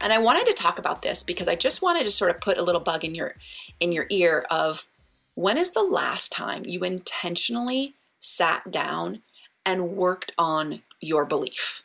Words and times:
And 0.00 0.12
I 0.12 0.18
wanted 0.18 0.46
to 0.46 0.52
talk 0.52 0.78
about 0.78 1.02
this 1.02 1.22
because 1.22 1.48
I 1.48 1.54
just 1.54 1.82
wanted 1.82 2.04
to 2.04 2.10
sort 2.10 2.30
of 2.30 2.40
put 2.40 2.58
a 2.58 2.62
little 2.62 2.80
bug 2.80 3.04
in 3.04 3.14
your 3.14 3.34
in 3.80 3.92
your 3.92 4.06
ear 4.10 4.46
of 4.50 4.88
when 5.34 5.58
is 5.58 5.70
the 5.70 5.82
last 5.82 6.32
time 6.32 6.64
you 6.64 6.80
intentionally 6.80 7.94
sat 8.18 8.70
down 8.70 9.22
and 9.64 9.96
worked 9.96 10.32
on 10.38 10.82
your 11.00 11.24
belief? 11.24 11.82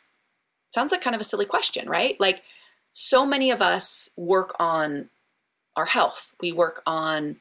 Sounds 0.68 0.90
like 0.90 1.00
kind 1.00 1.14
of 1.14 1.20
a 1.20 1.24
silly 1.24 1.44
question, 1.44 1.88
right? 1.88 2.18
Like 2.18 2.42
so 2.92 3.24
many 3.24 3.50
of 3.50 3.62
us 3.62 4.10
work 4.16 4.54
on 4.58 5.08
our 5.76 5.84
health. 5.84 6.34
We 6.40 6.52
work 6.52 6.82
on 6.86 7.36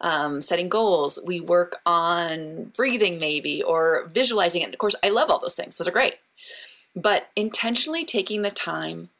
um, 0.00 0.40
setting 0.40 0.68
goals. 0.68 1.18
We 1.24 1.40
work 1.40 1.76
on 1.84 2.72
breathing, 2.76 3.18
maybe, 3.18 3.62
or 3.62 4.08
visualizing 4.12 4.62
it. 4.62 4.72
of 4.72 4.78
course, 4.78 4.94
I 5.02 5.08
love 5.08 5.30
all 5.30 5.40
those 5.40 5.54
things, 5.54 5.76
those 5.76 5.88
are 5.88 5.92
great. 5.92 6.16
But 6.94 7.28
intentionally 7.36 8.04
taking 8.04 8.42
the 8.42 8.50
time 8.50 9.10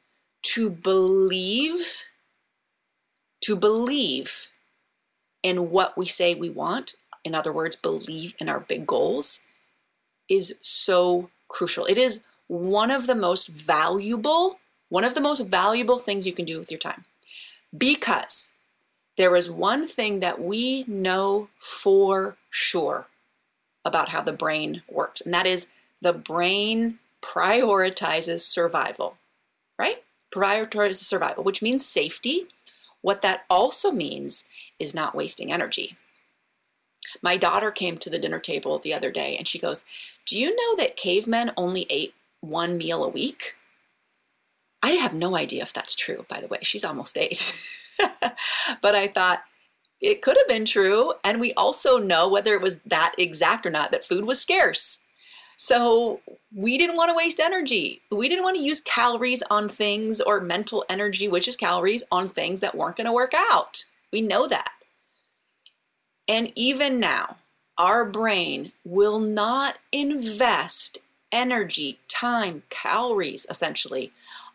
to 0.42 0.70
believe, 0.70 2.04
to 3.42 3.56
believe 3.56 4.48
in 5.42 5.70
what 5.70 5.96
we 5.96 6.06
say 6.06 6.34
we 6.34 6.50
want, 6.50 6.94
in 7.24 7.34
other 7.34 7.52
words, 7.52 7.76
believe 7.76 8.34
in 8.38 8.48
our 8.48 8.60
big 8.60 8.86
goals, 8.86 9.40
is 10.28 10.54
so 10.62 11.30
crucial. 11.48 11.86
It 11.86 11.98
is 11.98 12.20
one 12.46 12.90
of 12.90 13.06
the 13.06 13.14
most 13.14 13.48
valuable, 13.48 14.58
one 14.88 15.04
of 15.04 15.14
the 15.14 15.20
most 15.20 15.40
valuable 15.46 15.98
things 15.98 16.26
you 16.26 16.32
can 16.32 16.44
do 16.44 16.58
with 16.58 16.70
your 16.70 16.78
time. 16.78 17.04
Because 17.76 18.50
there 19.16 19.36
is 19.36 19.50
one 19.50 19.86
thing 19.86 20.20
that 20.20 20.40
we 20.40 20.84
know 20.86 21.48
for 21.58 22.36
sure 22.50 23.08
about 23.84 24.08
how 24.08 24.22
the 24.22 24.32
brain 24.32 24.82
works, 24.88 25.20
and 25.20 25.34
that 25.34 25.46
is 25.46 25.66
the 26.00 26.12
brain 26.12 26.98
prioritizes 27.20 28.40
survival, 28.40 29.16
right? 29.78 30.02
Prioritizes 30.34 30.96
survival, 30.96 31.44
which 31.44 31.62
means 31.62 31.86
safety. 31.86 32.46
What 33.00 33.22
that 33.22 33.44
also 33.48 33.90
means 33.90 34.44
is 34.78 34.94
not 34.94 35.14
wasting 35.14 35.52
energy. 35.52 35.96
My 37.22 37.36
daughter 37.36 37.70
came 37.70 37.96
to 37.98 38.10
the 38.10 38.18
dinner 38.18 38.40
table 38.40 38.78
the 38.78 38.94
other 38.94 39.10
day 39.10 39.36
and 39.36 39.46
she 39.46 39.58
goes, 39.58 39.84
Do 40.26 40.38
you 40.38 40.54
know 40.54 40.76
that 40.76 40.96
cavemen 40.96 41.52
only 41.56 41.86
ate 41.88 42.14
one 42.40 42.76
meal 42.76 43.04
a 43.04 43.08
week? 43.08 43.56
I 44.82 44.90
have 44.92 45.14
no 45.14 45.36
idea 45.36 45.62
if 45.62 45.72
that's 45.72 45.94
true, 45.94 46.24
by 46.28 46.40
the 46.40 46.48
way. 46.48 46.58
She's 46.62 46.84
almost 46.84 47.18
eight. 47.18 47.54
but 48.80 48.94
I 48.94 49.08
thought 49.08 49.42
it 50.00 50.22
could 50.22 50.36
have 50.36 50.48
been 50.48 50.64
true. 50.64 51.12
And 51.24 51.40
we 51.40 51.52
also 51.54 51.98
know, 51.98 52.28
whether 52.28 52.52
it 52.52 52.62
was 52.62 52.78
that 52.86 53.14
exact 53.18 53.66
or 53.66 53.70
not, 53.70 53.90
that 53.90 54.04
food 54.04 54.24
was 54.24 54.40
scarce. 54.40 55.00
So 55.60 56.20
we 56.54 56.78
didn't 56.78 56.94
want 56.96 57.10
to 57.10 57.16
waste 57.16 57.40
energy. 57.40 58.00
We 58.12 58.28
didn't 58.28 58.44
want 58.44 58.56
to 58.56 58.62
use 58.62 58.80
calories 58.80 59.42
on 59.50 59.68
things 59.68 60.20
or 60.20 60.40
mental 60.40 60.84
energy, 60.88 61.26
which 61.26 61.48
is 61.48 61.56
calories, 61.56 62.04
on 62.12 62.28
things 62.28 62.60
that 62.60 62.76
weren't 62.76 62.96
going 62.96 63.06
to 63.06 63.12
work 63.12 63.32
out. 63.34 63.84
We 64.12 64.20
know 64.20 64.46
that. 64.46 64.70
And 66.28 66.52
even 66.54 67.00
now, 67.00 67.38
our 67.76 68.04
brain 68.04 68.70
will 68.84 69.18
not 69.18 69.78
invest 69.90 70.98
energy, 71.32 71.98
time, 72.06 72.62
calories, 72.70 73.44
essentially, 73.50 74.12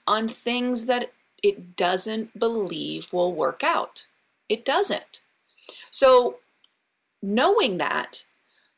on 0.08 0.30
things 0.30 0.86
that 0.86 1.12
it 1.44 1.76
doesn't 1.76 2.40
believe 2.40 3.12
will 3.12 3.34
work 3.34 3.62
out. 3.62 4.06
It 4.48 4.64
doesn't. 4.64 5.20
So, 5.92 6.38
knowing 7.22 7.78
that 7.80 8.24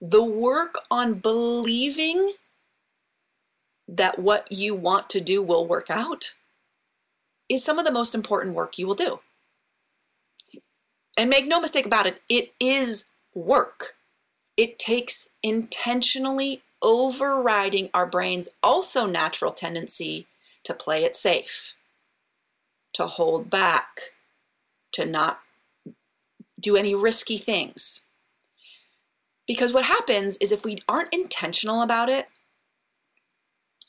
the 0.02 0.24
work 0.24 0.76
on 0.92 1.16
believing 1.16 2.34
that 3.88 4.20
what 4.20 4.52
you 4.52 4.76
want 4.76 5.10
to 5.12 5.22
do 5.22 5.42
will 5.42 5.68
work 5.68 5.90
out 5.90 6.34
is 7.50 7.64
some 7.64 7.78
of 7.78 7.86
the 7.86 7.92
most 7.92 8.16
important 8.16 8.56
work 8.56 8.78
you 8.78 8.88
will 8.88 8.96
do. 8.96 9.20
And 11.18 11.30
make 11.30 11.48
no 11.48 11.62
mistake 11.62 11.86
about 11.86 12.08
it, 12.08 12.22
it 12.28 12.54
is 12.60 13.06
work. 13.34 13.94
It 14.58 14.80
takes 14.80 15.28
intentionally 15.44 16.62
overriding 16.82 17.90
our 17.94 18.06
brain's 18.06 18.50
also 18.62 19.06
natural 19.06 19.52
tendency 19.52 20.28
to 20.64 20.74
play 20.74 21.04
it 21.04 21.16
safe, 21.16 21.76
to 22.94 23.06
hold 23.06 23.50
back, 23.50 24.00
to 24.94 25.06
not 25.06 25.40
do 26.60 26.76
any 26.76 26.96
risky 26.96 27.38
things. 27.38 28.02
Because 29.48 29.74
what 29.74 29.86
happens 29.86 30.38
is 30.38 30.52
if 30.52 30.66
we 30.66 30.80
aren't 30.88 31.14
intentional 31.14 31.82
about 31.82 32.10
it, 32.10 32.28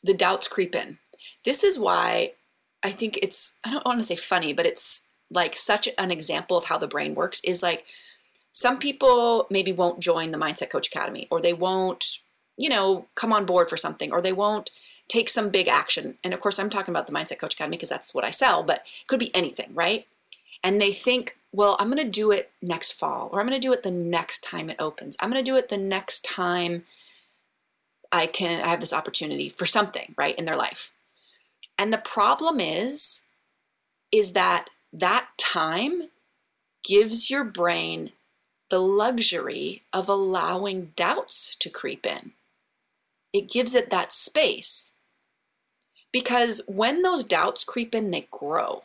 the 0.03 0.15
doubts 0.15 0.49
creep 0.49 0.75
in. 0.75 0.99
This 1.45 1.65
is 1.65 1.79
why 1.79 2.33
I 2.83 2.91
think 2.91 3.19
it's, 3.23 3.55
I 3.65 3.71
don't 3.71 3.85
want 3.85 4.01
to 4.01 4.07
say 4.07 4.17
funny, 4.17 4.53
but 4.53 4.67
it's 4.67 5.03
like 5.31 5.57
such 5.57 5.89
an 5.99 6.11
example 6.11 6.57
of 6.57 6.67
how 6.67 6.79
the 6.79 6.87
brain 6.87 7.15
works 7.15 7.41
is 7.43 7.63
like 7.63 7.85
some 8.53 8.79
people 8.79 9.47
maybe 9.51 9.73
won't 9.73 10.01
join 10.01 10.31
the 10.31 10.39
Mindset 10.39 10.71
Coach 10.71 10.89
Academy 10.89 11.27
or 11.31 11.41
they 11.41 11.53
won't, 11.53 12.19
you 12.57 12.69
know, 12.69 13.07
come 13.15 13.33
on 13.33 13.45
board 13.45 13.69
for 13.69 13.77
something 13.77 14.13
or 14.13 14.21
they 14.21 14.33
won't 14.33 14.71
take 15.09 15.29
some 15.29 15.51
big 15.51 15.69
action. 15.69 16.17
And 16.25 16.33
of 16.33 16.41
course, 16.41 16.59
I'm 16.59 16.71
talking 16.71 16.93
about 16.93 17.07
the 17.07 17.13
Mindset 17.13 17.39
Coach 17.39 17.55
Academy 17.55 17.77
because 17.77 17.89
that's 17.89 18.15
what 18.15 18.25
I 18.25 18.31
sell, 18.31 18.63
but 18.63 18.79
it 18.79 19.09
could 19.09 19.21
be 19.21 19.35
anything, 19.35 19.75
right? 19.75 20.07
And 20.63 20.81
they 20.81 20.93
think 20.93 21.37
well, 21.57 21.75
I'm 21.79 21.91
going 21.91 22.05
to 22.05 22.11
do 22.11 22.33
it 22.33 22.51
next 22.61 22.93
fall, 22.93 23.31
or 23.33 23.41
I'm 23.41 23.47
going 23.47 23.59
to 23.59 23.67
do 23.67 23.73
it 23.73 23.83
the 23.83 23.91
next 23.91 24.43
time 24.43 24.69
it 24.69 24.77
opens. 24.79 25.17
I'm 25.19 25.31
going 25.31 25.43
to 25.43 25.51
do 25.51 25.57
it 25.57 25.71
the 25.71 25.79
next 25.79 26.23
time 26.23 26.85
I 28.13 28.27
can 28.27 28.61
I 28.61 28.69
have 28.69 28.81
this 28.81 28.93
opportunity 28.93 29.49
for 29.49 29.65
something, 29.65 30.15
right, 30.19 30.35
in 30.39 30.45
their 30.45 30.57
life. 30.57 30.93
And 31.79 31.91
the 31.91 31.99
problem 31.99 32.61
is 32.61 33.23
is 34.13 34.33
that 34.33 34.67
that 34.93 35.29
time 35.39 36.03
gives 36.85 37.31
your 37.31 37.45
brain 37.45 38.13
the 38.69 38.81
luxury 38.81 39.83
of 39.95 40.11
allowing 40.11 40.93
doubts 40.95 41.57
to 41.57 41.71
creep 41.71 42.05
in. 42.05 42.33
It 43.33 43.51
gives 43.51 43.75
it 43.75 43.89
that 43.89 44.13
space. 44.13 44.93
Because 46.13 46.61
when 46.67 47.01
those 47.01 47.25
doubts 47.25 47.65
creep 47.65 47.95
in, 47.95 48.11
they 48.11 48.29
grow. 48.31 48.83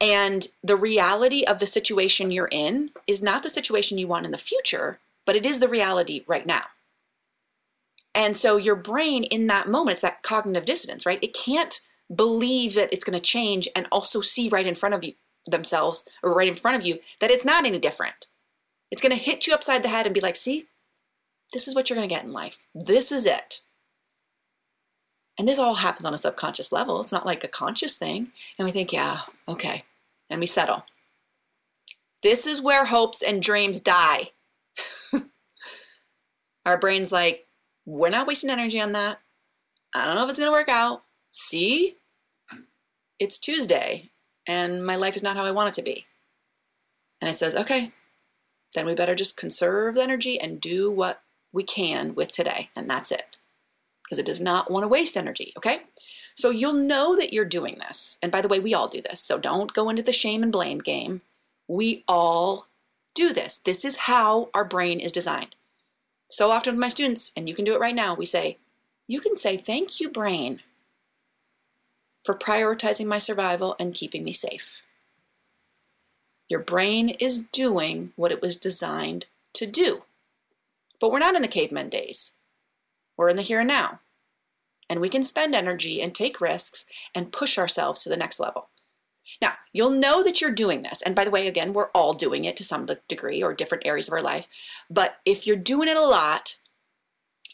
And 0.00 0.46
the 0.62 0.76
reality 0.76 1.44
of 1.44 1.60
the 1.60 1.66
situation 1.66 2.30
you're 2.30 2.48
in 2.50 2.90
is 3.06 3.22
not 3.22 3.42
the 3.42 3.50
situation 3.50 3.98
you 3.98 4.08
want 4.08 4.26
in 4.26 4.32
the 4.32 4.38
future, 4.38 4.98
but 5.24 5.36
it 5.36 5.46
is 5.46 5.60
the 5.60 5.68
reality 5.68 6.24
right 6.26 6.44
now. 6.44 6.64
And 8.14 8.36
so 8.36 8.56
your 8.56 8.76
brain 8.76 9.24
in 9.24 9.46
that 9.48 9.68
moment, 9.68 9.94
it's 9.94 10.02
that 10.02 10.22
cognitive 10.22 10.64
dissonance, 10.64 11.04
right? 11.04 11.18
It 11.22 11.34
can't 11.34 11.80
believe 12.14 12.74
that 12.74 12.92
it's 12.92 13.04
going 13.04 13.18
to 13.18 13.24
change 13.24 13.68
and 13.74 13.88
also 13.90 14.20
see 14.20 14.48
right 14.48 14.66
in 14.66 14.74
front 14.74 14.94
of 14.94 15.04
you 15.04 15.14
themselves 15.46 16.04
or 16.22 16.34
right 16.34 16.48
in 16.48 16.54
front 16.54 16.76
of 16.76 16.86
you 16.86 16.98
that 17.20 17.30
it's 17.30 17.44
not 17.44 17.64
any 17.64 17.78
different. 17.78 18.26
It's 18.90 19.02
going 19.02 19.12
to 19.12 19.22
hit 19.22 19.46
you 19.46 19.54
upside 19.54 19.82
the 19.82 19.88
head 19.88 20.06
and 20.06 20.14
be 20.14 20.20
like, 20.20 20.36
see, 20.36 20.66
this 21.52 21.66
is 21.66 21.74
what 21.74 21.88
you're 21.88 21.96
going 21.96 22.08
to 22.08 22.14
get 22.14 22.24
in 22.24 22.32
life. 22.32 22.66
This 22.74 23.10
is 23.10 23.26
it. 23.26 23.60
And 25.38 25.48
this 25.48 25.58
all 25.58 25.74
happens 25.74 26.06
on 26.06 26.14
a 26.14 26.18
subconscious 26.18 26.70
level. 26.70 27.00
It's 27.00 27.10
not 27.10 27.26
like 27.26 27.42
a 27.42 27.48
conscious 27.48 27.96
thing. 27.96 28.28
And 28.58 28.66
we 28.66 28.72
think, 28.72 28.92
yeah, 28.92 29.20
okay, 29.48 29.82
and 30.30 30.40
we 30.40 30.46
settle. 30.46 30.84
This 32.22 32.46
is 32.46 32.60
where 32.60 32.86
hopes 32.86 33.22
and 33.22 33.42
dreams 33.42 33.80
die. 33.80 34.30
Our 36.66 36.78
brain's 36.78 37.12
like, 37.12 37.46
we're 37.84 38.08
not 38.08 38.26
wasting 38.26 38.50
energy 38.50 38.80
on 38.80 38.92
that. 38.92 39.20
I 39.94 40.06
don't 40.06 40.14
know 40.14 40.24
if 40.24 40.30
it's 40.30 40.38
going 40.38 40.48
to 40.48 40.52
work 40.52 40.68
out. 40.68 41.02
See? 41.30 41.96
It's 43.18 43.38
Tuesday 43.38 44.10
and 44.46 44.84
my 44.84 44.96
life 44.96 45.16
is 45.16 45.22
not 45.22 45.36
how 45.36 45.44
I 45.44 45.50
want 45.50 45.68
it 45.68 45.74
to 45.74 45.82
be. 45.82 46.06
And 47.20 47.30
it 47.30 47.36
says, 47.36 47.54
okay, 47.54 47.92
then 48.74 48.86
we 48.86 48.94
better 48.94 49.14
just 49.14 49.36
conserve 49.36 49.94
the 49.94 50.02
energy 50.02 50.40
and 50.40 50.60
do 50.60 50.90
what 50.90 51.22
we 51.52 51.62
can 51.62 52.14
with 52.14 52.32
today. 52.32 52.70
And 52.76 52.88
that's 52.90 53.12
it. 53.12 53.36
Because 54.02 54.18
it 54.18 54.26
does 54.26 54.40
not 54.40 54.70
want 54.70 54.84
to 54.84 54.88
waste 54.88 55.16
energy, 55.16 55.52
okay? 55.56 55.82
So 56.34 56.50
you'll 56.50 56.72
know 56.72 57.16
that 57.16 57.32
you're 57.32 57.44
doing 57.44 57.76
this. 57.78 58.18
And 58.22 58.32
by 58.32 58.40
the 58.40 58.48
way, 58.48 58.58
we 58.60 58.74
all 58.74 58.88
do 58.88 59.00
this. 59.00 59.20
So 59.20 59.38
don't 59.38 59.72
go 59.72 59.88
into 59.88 60.02
the 60.02 60.12
shame 60.12 60.42
and 60.42 60.50
blame 60.52 60.78
game. 60.78 61.22
We 61.68 62.04
all 62.08 62.66
do 63.14 63.32
this. 63.32 63.58
This 63.58 63.84
is 63.84 63.96
how 63.96 64.50
our 64.52 64.64
brain 64.64 65.00
is 65.00 65.12
designed. 65.12 65.54
So 66.28 66.50
often 66.50 66.74
with 66.74 66.80
my 66.80 66.88
students, 66.88 67.30
and 67.36 67.48
you 67.48 67.54
can 67.54 67.64
do 67.64 67.74
it 67.74 67.80
right 67.80 67.94
now, 67.94 68.14
we 68.14 68.26
say, 68.26 68.58
you 69.06 69.20
can 69.20 69.36
say, 69.36 69.56
thank 69.56 70.00
you, 70.00 70.08
brain. 70.10 70.60
for 72.24 72.34
prioritizing 72.34 73.06
my 73.06 73.18
survival 73.18 73.76
and 73.78 73.94
keeping 73.94 74.24
me 74.24 74.32
safe. 74.32 74.80
Your 76.48 76.60
brain 76.60 77.10
is 77.10 77.44
doing 77.52 78.12
what 78.16 78.32
it 78.32 78.42
was 78.42 78.56
designed 78.56 79.26
to 79.54 79.66
do. 79.66 80.02
But 81.00 81.10
we're 81.12 81.18
not 81.18 81.34
in 81.34 81.42
the 81.42 81.48
caveman 81.48 81.90
days. 81.90 82.32
We're 83.16 83.28
in 83.28 83.36
the 83.36 83.42
here 83.42 83.60
and 83.60 83.68
now. 83.68 84.00
And 84.88 85.00
we 85.00 85.08
can 85.08 85.22
spend 85.22 85.54
energy 85.54 86.02
and 86.02 86.14
take 86.14 86.40
risks 86.40 86.84
and 87.14 87.32
push 87.32 87.58
ourselves 87.58 88.02
to 88.02 88.08
the 88.08 88.16
next 88.16 88.38
level. 88.38 88.68
Now, 89.40 89.54
you'll 89.72 89.90
know 89.90 90.22
that 90.22 90.40
you're 90.40 90.52
doing 90.52 90.82
this. 90.82 91.02
And 91.02 91.14
by 91.14 91.24
the 91.24 91.30
way, 91.30 91.48
again, 91.48 91.72
we're 91.72 91.88
all 91.88 92.14
doing 92.14 92.44
it 92.44 92.56
to 92.56 92.64
some 92.64 92.86
degree 93.08 93.42
or 93.42 93.54
different 93.54 93.86
areas 93.86 94.08
of 94.08 94.14
our 94.14 94.22
life. 94.22 94.46
But 94.90 95.16
if 95.24 95.46
you're 95.46 95.56
doing 95.56 95.88
it 95.88 95.96
a 95.96 96.02
lot, 96.02 96.56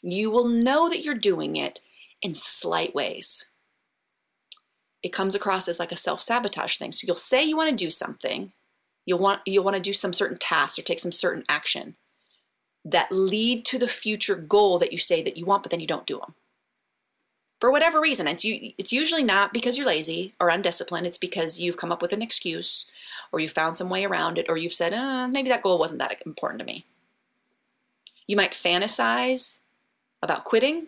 you 0.03 0.31
will 0.31 0.49
know 0.49 0.88
that 0.88 1.05
you're 1.05 1.15
doing 1.15 1.56
it 1.56 1.81
in 2.23 2.35
slight 2.35 2.94
ways. 2.94 3.47
It 5.03 5.12
comes 5.12 5.35
across 5.35 5.69
as 5.69 5.79
like 5.79 5.93
a 5.93 5.97
self-sabotage 5.97 6.76
thing. 6.76 6.93
So 6.93 7.06
you'll 7.06 7.17
say 7.17 7.44
you 7.44 7.56
want 7.56 7.71
to 7.71 7.85
do 7.85 7.91
something, 7.91 8.53
you'll 9.06 9.19
want 9.19 9.41
you'll 9.47 9.65
want 9.65 9.76
to 9.76 9.83
do 9.83 9.94
some 9.94 10.12
certain 10.12 10.37
tasks 10.37 10.79
or 10.79 10.83
take 10.83 10.99
some 10.99 11.12
certain 11.12 11.44
action 11.49 11.97
that 12.85 13.11
lead 13.11 13.65
to 13.67 13.79
the 13.79 13.88
future 13.88 14.37
goal 14.37 14.79
that 14.79 14.93
you 14.93 14.99
say 14.99 15.23
that 15.23 15.37
you 15.37 15.47
want, 15.47 15.62
but 15.62 15.71
then 15.71 15.81
you 15.81 15.87
don't 15.87 16.06
do 16.06 16.19
them 16.19 16.35
for 17.61 17.71
whatever 17.71 18.01
reason. 18.01 18.27
It's 18.27 18.45
it's 18.45 18.93
usually 18.93 19.23
not 19.23 19.53
because 19.53 19.77
you're 19.77 19.87
lazy 19.87 20.35
or 20.41 20.49
undisciplined. 20.49 21.07
It's 21.07 21.19
because 21.19 21.61
you've 21.61 21.77
come 21.77 21.93
up 21.93 22.03
with 22.03 22.12
an 22.12 22.23
excuse, 22.23 22.87
or 23.33 23.41
you've 23.41 23.53
found 23.53 23.77
some 23.77 23.91
way 23.91 24.05
around 24.05 24.39
it, 24.39 24.47
or 24.49 24.57
you've 24.57 24.73
said, 24.73 24.95
uh, 24.95 25.29
maybe 25.29 25.51
that 25.51 25.62
goal 25.62 25.79
wasn't 25.79 26.01
that 26.01 26.21
important 26.27 26.61
to 26.61 26.67
me. 26.67 26.85
You 28.27 28.37
might 28.37 28.53
fantasize 28.53 29.61
about 30.23 30.45
quitting 30.45 30.87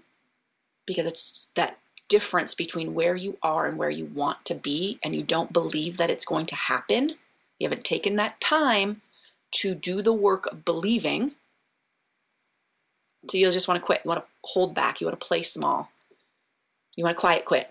because 0.86 1.06
it's 1.06 1.46
that 1.54 1.78
difference 2.08 2.54
between 2.54 2.94
where 2.94 3.14
you 3.14 3.38
are 3.42 3.66
and 3.66 3.78
where 3.78 3.90
you 3.90 4.06
want 4.06 4.44
to 4.46 4.54
be, 4.54 4.98
and 5.04 5.14
you 5.14 5.22
don't 5.22 5.52
believe 5.52 5.98
that 5.98 6.10
it's 6.10 6.24
going 6.24 6.46
to 6.46 6.56
happen. 6.56 7.10
You 7.58 7.66
haven't 7.68 7.84
taken 7.84 8.16
that 8.16 8.40
time 8.40 9.02
to 9.52 9.74
do 9.74 10.02
the 10.02 10.12
work 10.12 10.46
of 10.46 10.64
believing. 10.64 11.32
So 13.28 13.38
you'll 13.38 13.52
just 13.52 13.68
want 13.68 13.80
to 13.80 13.86
quit. 13.86 14.00
You 14.04 14.08
want 14.08 14.24
to 14.24 14.30
hold 14.42 14.74
back. 14.74 15.00
You 15.00 15.06
want 15.06 15.20
to 15.20 15.26
play 15.26 15.42
small. 15.42 15.91
You 16.96 17.04
want 17.04 17.16
to 17.16 17.20
quiet 17.20 17.44
quit. 17.44 17.70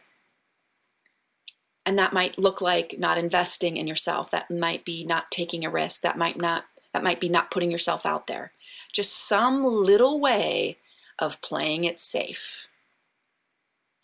And 1.85 1.97
that 1.97 2.13
might 2.13 2.38
look 2.38 2.62
like 2.62 2.95
not 3.00 3.18
investing 3.18 3.77
in 3.77 3.88
yourself. 3.88 4.31
That 4.31 4.51
might 4.51 4.85
be 4.85 5.06
not 5.06 5.31
taking 5.31 5.65
a 5.65 5.69
risk. 5.69 6.01
That 6.01 6.18
might 6.18 6.38
not 6.38 6.65
that 6.94 7.03
might 7.03 7.21
be 7.21 7.29
not 7.29 7.51
putting 7.51 7.71
yourself 7.71 8.06
out 8.06 8.27
there. 8.27 8.51
Just 8.91 9.13
some 9.27 9.63
little 9.63 10.19
way 10.19 10.77
of 11.19 11.41
playing 11.41 11.85
it 11.85 12.00
safe. 12.00 12.68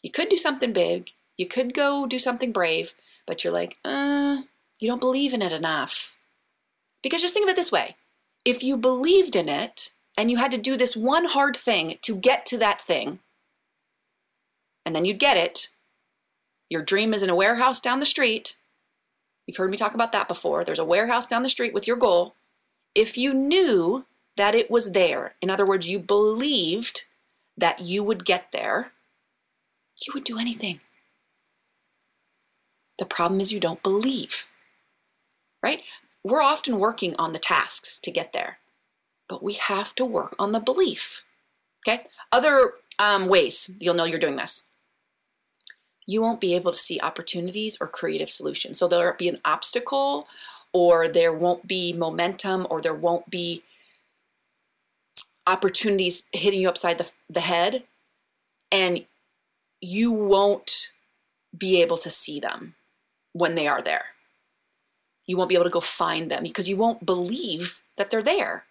You 0.01 0.09
could 0.09 0.29
do 0.29 0.37
something 0.37 0.71
big. 0.71 1.11
You 1.35 1.47
could 1.47 1.73
go 1.73 2.07
do 2.07 2.17
something 2.17 2.53
brave, 2.53 2.95
but 3.25 3.43
you're 3.43 3.53
like, 3.53 3.77
uh, 3.83 4.41
you 4.79 4.87
don't 4.87 5.01
believe 5.01 5.33
in 5.33 5.41
it 5.41 5.51
enough. 5.51 6.15
Because 7.03 7.21
just 7.21 7.33
think 7.33 7.45
of 7.45 7.49
it 7.49 7.55
this 7.55 7.71
way 7.71 7.95
if 8.45 8.63
you 8.63 8.77
believed 8.77 9.35
in 9.35 9.49
it 9.49 9.91
and 10.17 10.31
you 10.31 10.37
had 10.37 10.51
to 10.51 10.57
do 10.57 10.77
this 10.77 10.95
one 10.95 11.25
hard 11.25 11.55
thing 11.55 11.97
to 12.01 12.15
get 12.15 12.45
to 12.45 12.57
that 12.57 12.79
thing, 12.79 13.19
and 14.87 14.95
then 14.95 15.03
you'd 15.03 15.19
get 15.19 15.35
it. 15.35 15.67
Your 16.69 16.81
dream 16.81 17.13
is 17.13 17.21
in 17.21 17.29
a 17.29 17.35
warehouse 17.35 17.81
down 17.81 17.99
the 17.99 18.05
street. 18.05 18.55
You've 19.45 19.57
heard 19.57 19.69
me 19.69 19.75
talk 19.75 19.93
about 19.93 20.13
that 20.13 20.29
before. 20.29 20.63
There's 20.63 20.79
a 20.79 20.85
warehouse 20.85 21.27
down 21.27 21.43
the 21.43 21.49
street 21.49 21.73
with 21.73 21.85
your 21.85 21.97
goal. 21.97 22.35
If 22.95 23.17
you 23.17 23.33
knew 23.33 24.05
that 24.37 24.55
it 24.55 24.71
was 24.71 24.93
there, 24.93 25.35
in 25.41 25.49
other 25.49 25.65
words, 25.65 25.89
you 25.89 25.99
believed 25.99 27.01
that 27.57 27.81
you 27.81 28.01
would 28.01 28.23
get 28.23 28.53
there, 28.53 28.93
you 30.05 30.13
would 30.13 30.23
do 30.23 30.39
anything. 30.39 30.79
The 32.97 33.05
problem 33.05 33.41
is 33.41 33.51
you 33.51 33.59
don't 33.59 33.83
believe, 33.83 34.49
right? 35.61 35.81
We're 36.23 36.41
often 36.41 36.79
working 36.79 37.13
on 37.19 37.33
the 37.33 37.39
tasks 37.39 37.99
to 37.99 38.09
get 38.11 38.31
there, 38.31 38.59
but 39.27 39.43
we 39.43 39.53
have 39.53 39.93
to 39.95 40.05
work 40.05 40.33
on 40.39 40.53
the 40.53 40.61
belief. 40.61 41.25
Okay? 41.85 42.05
Other 42.31 42.71
um, 42.99 43.27
ways 43.27 43.69
you'll 43.81 43.93
know 43.93 44.05
you're 44.05 44.17
doing 44.17 44.37
this 44.37 44.63
you 46.07 46.21
won't 46.21 46.41
be 46.41 46.55
able 46.55 46.71
to 46.71 46.77
see 46.77 46.99
opportunities 47.01 47.77
or 47.79 47.87
creative 47.87 48.29
solutions. 48.29 48.79
So 48.79 48.87
there'll 48.87 49.15
be 49.17 49.29
an 49.29 49.39
obstacle, 49.45 50.27
or 50.73 51.07
there 51.07 51.33
won't 51.33 51.67
be 51.67 51.93
momentum, 51.93 52.65
or 52.69 52.81
there 52.81 52.95
won't 52.95 53.29
be 53.29 53.61
opportunities 55.45 56.23
hitting 56.31 56.61
you 56.61 56.69
upside 56.69 56.97
the, 56.97 57.11
the 57.29 57.41
head, 57.41 57.83
and 58.71 59.05
you 59.81 60.11
won't 60.11 60.91
be 61.57 61.81
able 61.81 61.97
to 61.97 62.09
see 62.09 62.39
them 62.39 62.73
when 63.33 63.55
they 63.55 63.67
are 63.67 63.81
there. 63.81 64.05
You 65.25 65.37
won't 65.37 65.49
be 65.49 65.55
able 65.55 65.65
to 65.65 65.69
go 65.69 65.81
find 65.81 66.31
them 66.31 66.43
because 66.43 66.69
you 66.69 66.77
won't 66.77 67.05
believe 67.05 67.81
that 67.97 68.09
they're 68.09 68.21
there. 68.21 68.63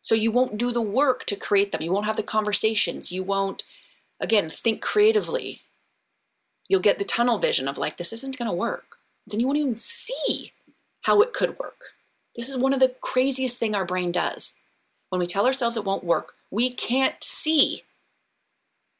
So 0.00 0.14
you 0.14 0.30
won't 0.30 0.58
do 0.58 0.70
the 0.70 0.80
work 0.80 1.24
to 1.26 1.36
create 1.36 1.72
them. 1.72 1.82
You 1.82 1.92
won't 1.92 2.06
have 2.06 2.16
the 2.16 2.22
conversations. 2.22 3.10
You 3.10 3.22
won't, 3.22 3.64
again, 4.20 4.48
think 4.48 4.80
creatively 4.80 5.60
you'll 6.72 6.80
get 6.80 6.98
the 6.98 7.04
tunnel 7.04 7.36
vision 7.36 7.68
of 7.68 7.76
like, 7.76 7.98
this 7.98 8.14
isn't 8.14 8.38
going 8.38 8.48
to 8.48 8.56
work. 8.56 8.96
Then 9.26 9.38
you 9.38 9.46
won't 9.46 9.58
even 9.58 9.74
see 9.76 10.52
how 11.02 11.20
it 11.20 11.34
could 11.34 11.58
work. 11.58 11.90
This 12.34 12.48
is 12.48 12.56
one 12.56 12.72
of 12.72 12.80
the 12.80 12.94
craziest 13.02 13.58
thing 13.58 13.74
our 13.74 13.84
brain 13.84 14.10
does. 14.10 14.56
When 15.10 15.18
we 15.18 15.26
tell 15.26 15.44
ourselves 15.44 15.76
it 15.76 15.84
won't 15.84 16.02
work, 16.02 16.32
we 16.50 16.70
can't 16.70 17.22
see 17.22 17.82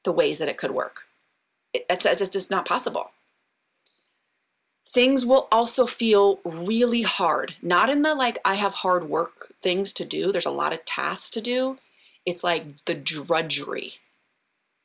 the 0.05 0.13
ways 0.13 0.37
that 0.37 0.51
it 0.51 0.59
could 0.59 0.73
work. 0.73 1.05
It, 1.73 1.87
It's, 1.89 2.05
it's 2.05 2.29
just 2.29 2.51
not 2.51 2.69
possible. 2.69 3.13
Things 4.87 5.25
will 5.25 5.49
also 5.51 5.87
feel 5.87 6.41
really 6.45 7.01
hard. 7.01 7.55
Not 7.63 7.89
in 7.89 8.03
the 8.03 8.15
like, 8.15 8.39
I 8.45 8.57
have 8.57 8.75
hard 8.75 9.09
work 9.09 9.55
things 9.63 9.95
to 9.95 10.05
do, 10.05 10.31
there's 10.31 10.45
a 10.45 10.51
lot 10.51 10.75
of 10.75 10.85
tasks 10.85 11.31
to 11.31 11.41
do. 11.41 11.79
It's 12.27 12.45
like 12.45 12.85
the 12.85 12.95
drudgery 12.95 13.95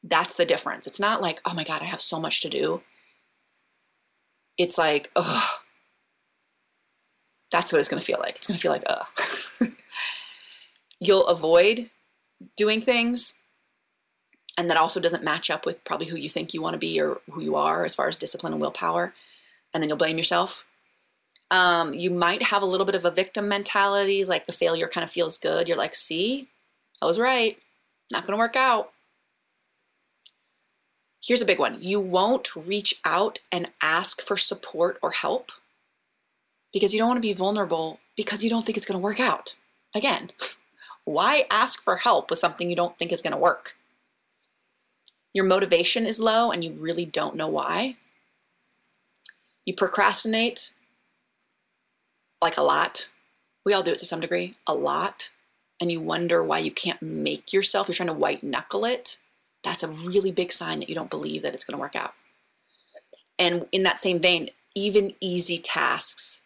that's 0.10 0.36
the 0.36 0.46
difference. 0.46 0.88
It's 0.88 1.00
not 1.00 1.22
like, 1.22 1.42
oh 1.46 1.54
my 1.54 1.64
God, 1.64 1.82
I 1.82 1.86
have 1.86 2.02
so 2.02 2.20
much 2.20 2.42
to 2.42 2.50
do. 2.50 2.82
It's 4.58 4.78
like, 4.78 5.12
oh, 5.16 5.58
that's 7.52 7.72
what 7.72 7.80
it's 7.80 7.88
going 7.88 8.00
to 8.00 8.06
feel 8.06 8.20
like. 8.20 8.36
It's 8.36 8.48
going 8.48 8.58
to 8.58 8.62
feel 8.62 8.72
like, 8.72 8.84
ugh. 8.88 9.06
You'll 11.00 11.28
avoid 11.28 11.90
doing 12.56 12.82
things, 12.82 13.34
and 14.58 14.70
that 14.70 14.78
also 14.78 15.00
doesn't 15.00 15.24
match 15.24 15.52
up 15.52 15.66
with 15.66 15.84
probably 15.84 16.08
who 16.08 16.18
you 16.18 16.30
think 16.30 16.54
you 16.54 16.62
want 16.62 16.74
to 16.74 16.80
be 16.80 17.00
or 17.00 17.20
who 17.32 17.42
you 17.42 17.56
are 17.56 17.86
as 17.86 17.94
far 17.94 18.08
as 18.08 18.16
discipline 18.16 18.54
and 18.54 18.62
willpower. 18.62 19.14
And 19.74 19.84
then 19.84 19.90
you'll 19.90 19.98
blame 19.98 20.18
yourself. 20.18 20.66
Um, 21.52 21.94
you 21.94 22.10
might 22.10 22.42
have 22.42 22.64
a 22.64 22.66
little 22.66 22.86
bit 22.86 22.96
of 22.96 23.06
a 23.06 23.12
victim 23.12 23.48
mentality, 23.48 24.26
like 24.26 24.48
the 24.48 24.52
failure 24.52 24.88
kind 24.88 25.04
of 25.04 25.12
feels 25.12 25.38
good. 25.38 25.68
You're 25.68 25.78
like, 25.78 25.94
see, 25.94 26.48
I 27.02 27.06
was 27.06 27.20
right. 27.20 27.58
Not 28.12 28.26
going 28.26 28.36
to 28.36 28.40
work 28.40 28.56
out. 28.56 28.92
Here's 31.28 31.42
a 31.42 31.46
big 31.46 31.60
one 31.60 31.78
you 31.82 32.00
won't 32.00 32.56
reach 32.56 33.02
out 33.04 33.40
and 33.52 33.70
ask 33.82 34.22
for 34.22 34.38
support 34.38 34.98
or 35.02 35.12
help 35.12 35.52
because 36.72 36.94
you 36.94 37.00
don't 37.00 37.10
want 37.10 37.18
to 37.18 37.28
be 37.28 37.34
vulnerable 37.34 38.00
because 38.16 38.44
you 38.44 38.50
don't 38.50 38.66
think 38.66 38.78
it's 38.78 38.86
going 38.86 38.98
to 38.98 39.04
work 39.04 39.20
out. 39.20 39.54
Again, 39.94 40.32
why 41.04 41.46
ask 41.52 41.84
for 41.84 41.98
help 41.98 42.30
with 42.30 42.40
something 42.40 42.70
you 42.70 42.78
don't 42.78 42.98
think 42.98 43.12
is 43.12 43.22
going 43.22 43.34
to 43.34 43.38
work? 43.38 43.76
Your 45.34 45.44
motivation 45.44 46.06
is 46.06 46.18
low 46.18 46.52
and 46.52 46.64
you 46.64 46.72
really 46.72 47.06
don't 47.06 47.36
know 47.36 47.48
why. 47.48 47.98
You 49.66 49.74
procrastinate 49.74 50.72
like 52.42 52.56
a 52.56 52.64
lot. 52.64 53.10
We 53.66 53.74
all 53.74 53.84
do 53.84 53.92
it 53.92 53.98
to 53.98 54.06
some 54.06 54.22
degree, 54.22 54.56
a 54.66 54.74
lot. 54.74 55.30
And 55.82 55.92
you 55.92 56.00
wonder 56.00 56.42
why 56.42 56.60
you 56.60 56.72
can't 56.72 57.02
make 57.02 57.52
yourself, 57.52 57.90
you're 57.90 57.96
trying 57.96 58.08
to 58.08 58.14
white 58.14 58.44
knuckle 58.44 58.86
it 58.86 59.18
that's 59.64 59.84
a 59.84 59.88
really 59.88 60.32
big 60.32 60.52
sign 60.52 60.80
that 60.80 60.90
you 60.90 60.96
don't 60.96 61.10
believe 61.10 61.42
that 61.44 61.54
it's 61.54 61.64
going 61.64 61.78
to 61.78 61.82
work 61.82 61.96
out. 61.96 62.14
And 63.40 63.66
in 63.72 63.84
that 63.84 64.00
same 64.00 64.20
vein, 64.20 64.50
even 64.76 65.14
easy 65.20 65.58
tasks 65.58 66.42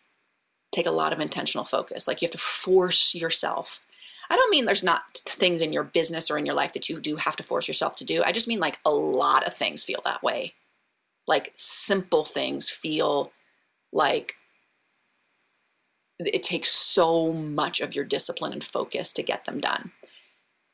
take 0.72 0.86
a 0.86 0.92
lot 0.92 1.14
of 1.14 1.20
intentional 1.20 1.66
focus. 1.66 2.08
Like 2.08 2.22
you 2.22 2.26
have 2.28 2.32
to 2.32 2.38
force 2.38 3.14
yourself. 3.14 3.86
I 4.30 4.36
don't 4.38 4.50
mean 4.50 4.66
there's 4.66 4.84
not 4.84 5.04
things 5.26 5.62
in 5.62 5.74
your 5.74 5.84
business 5.84 6.32
or 6.32 6.38
in 6.38 6.46
your 6.46 6.56
life 6.56 6.72
that 6.74 6.88
you 6.88 7.00
do 7.00 7.18
have 7.18 7.36
to 7.36 7.44
force 7.44 7.68
yourself 7.68 7.98
to 7.98 8.06
do. 8.06 8.24
I 8.24 8.32
just 8.32 8.48
mean 8.48 8.60
like 8.60 8.80
a 8.86 8.92
lot 8.92 9.46
of 9.46 9.54
things 9.54 9.84
feel 9.84 10.02
that 10.06 10.24
way. 10.24 10.54
Like 11.28 11.52
simple 11.56 12.24
things 12.24 12.70
feel 12.70 13.32
like 13.92 14.36
it 16.20 16.44
takes 16.44 16.70
so 16.70 17.32
much 17.34 17.82
of 17.82 17.96
your 17.96 18.06
discipline 18.06 18.54
and 18.54 18.64
focus 18.64 19.12
to 19.14 19.24
get 19.24 19.46
them 19.46 19.60
done. 19.60 19.92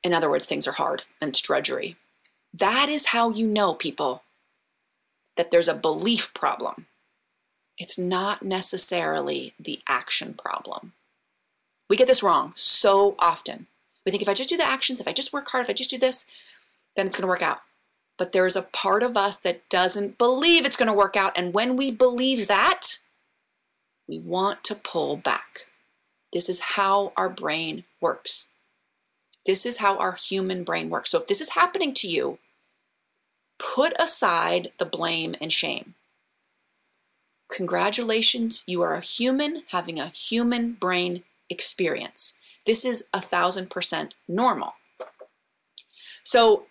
In 0.03 0.13
other 0.13 0.29
words, 0.29 0.45
things 0.45 0.67
are 0.67 0.73
hard 0.73 1.03
and 1.21 1.29
it's 1.29 1.41
drudgery. 1.41 1.95
That 2.53 2.89
is 2.89 3.07
how 3.07 3.29
you 3.31 3.47
know, 3.47 3.73
people, 3.73 4.23
that 5.35 5.51
there's 5.51 5.67
a 5.67 5.73
belief 5.75 6.33
problem. 6.33 6.87
It's 7.77 7.97
not 7.97 8.41
necessarily 8.43 9.53
the 9.59 9.79
action 9.87 10.33
problem. 10.33 10.93
We 11.89 11.95
get 11.95 12.07
this 12.07 12.23
wrong 12.23 12.53
so 12.55 13.15
often. 13.19 13.67
We 14.05 14.11
think 14.11 14.23
if 14.23 14.29
I 14.29 14.33
just 14.33 14.49
do 14.49 14.57
the 14.57 14.67
actions, 14.67 14.99
if 14.99 15.07
I 15.07 15.13
just 15.13 15.33
work 15.33 15.47
hard, 15.49 15.63
if 15.63 15.69
I 15.69 15.73
just 15.73 15.89
do 15.89 15.97
this, 15.97 16.25
then 16.95 17.05
it's 17.05 17.15
going 17.15 17.23
to 17.23 17.27
work 17.27 17.43
out. 17.43 17.59
but 18.17 18.31
there's 18.31 18.55
a 18.55 18.63
part 18.63 19.03
of 19.03 19.15
us 19.15 19.37
that 19.37 19.69
doesn't 19.69 20.17
believe 20.17 20.65
it's 20.65 20.75
going 20.75 20.87
to 20.87 20.93
work 20.93 21.15
out. 21.15 21.37
And 21.37 21.53
when 21.53 21.77
we 21.77 21.91
believe 21.91 22.47
that, 22.47 22.97
we 24.07 24.19
want 24.19 24.63
to 24.65 24.75
pull 24.75 25.17
back. 25.17 25.67
This 26.33 26.49
is 26.49 26.59
how 26.59 27.13
our 27.15 27.29
brain 27.29 27.83
works. 28.01 28.47
This 29.47 29.65
is 29.65 29.77
how 29.77 29.97
our 29.97 30.13
human 30.13 30.63
brain 30.63 30.89
works. 30.89 31.09
So 31.09 31.19
if 31.19 31.27
this 31.27 31.41
is 31.41 31.49
happening 31.49 31.93
to 31.95 32.07
you, 32.07 32.37
put 33.57 33.93
aside 33.99 34.73
the 34.77 34.85
blame 34.85 35.35
and 35.41 35.51
shame. 35.51 35.95
Congratulations, 37.49 38.63
you 38.67 38.81
are 38.81 38.93
a 38.93 39.01
human 39.01 39.63
having 39.69 39.99
a 39.99 40.07
human 40.09 40.73
brain 40.73 41.23
experience. 41.49 42.33
This 42.65 42.83
is 42.83 43.05
a 43.13 43.21
thousand 43.21 43.69
percent 43.69 44.13
normal. 44.27 44.73
So 46.23 46.65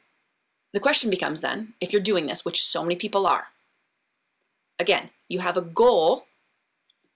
the 0.74 0.80
question 0.80 1.08
becomes 1.08 1.40
then 1.40 1.72
if 1.80 1.94
you're 1.94 2.02
doing 2.02 2.26
this, 2.26 2.44
which 2.44 2.62
so 2.62 2.82
many 2.82 2.96
people 2.96 3.26
are, 3.26 3.46
again, 4.78 5.08
you 5.28 5.38
have 5.38 5.56
a 5.56 5.62
goal, 5.62 6.26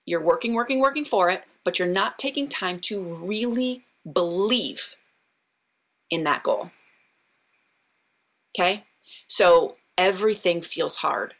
you're 0.07 0.23
working, 0.23 0.55
working, 0.55 0.81
working 0.81 1.05
for 1.05 1.29
it, 1.29 1.45
but 1.64 1.79
you're 1.79 1.87
not 1.87 2.19
taking 2.19 2.49
time 2.49 2.81
to 2.81 3.02
really 3.02 3.85
believe 4.11 4.97
in 6.11 6.25
that 6.25 6.43
goal. 6.43 6.71
Okay? 8.55 8.85
So 9.26 9.76
everything 9.97 10.61
feels 10.61 10.97
hard. 10.97 11.35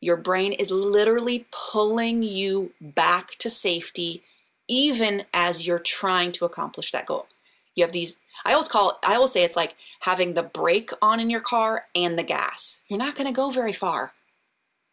Your 0.00 0.16
brain 0.16 0.52
is 0.52 0.70
literally 0.70 1.46
pulling 1.50 2.22
you 2.22 2.72
back 2.80 3.32
to 3.38 3.48
safety 3.48 4.22
even 4.68 5.24
as 5.32 5.66
you're 5.66 5.78
trying 5.78 6.32
to 6.32 6.44
accomplish 6.44 6.92
that 6.92 7.06
goal. 7.06 7.26
You 7.74 7.84
have 7.84 7.92
these 7.92 8.18
I 8.44 8.52
always 8.52 8.68
call 8.68 8.98
I 9.04 9.14
always 9.14 9.32
say 9.32 9.44
it's 9.44 9.56
like 9.56 9.76
having 10.00 10.34
the 10.34 10.42
brake 10.42 10.90
on 11.00 11.20
in 11.20 11.30
your 11.30 11.40
car 11.40 11.86
and 11.94 12.18
the 12.18 12.22
gas. 12.22 12.82
You're 12.88 12.98
not 12.98 13.14
going 13.14 13.28
to 13.28 13.32
go 13.32 13.50
very 13.50 13.72
far. 13.72 14.12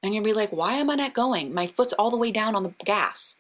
And 0.02 0.14
you'll 0.14 0.24
be 0.24 0.34
like, 0.34 0.52
why 0.52 0.74
am 0.76 0.90
I 0.90 0.96
not 0.96 1.14
going? 1.14 1.54
My 1.54 1.68
foot's 1.68 1.94
all 1.94 2.12
the 2.12 2.18
way 2.18 2.32
down 2.32 2.56
on 2.56 2.64
the 2.64 2.74
gas. 2.86 3.36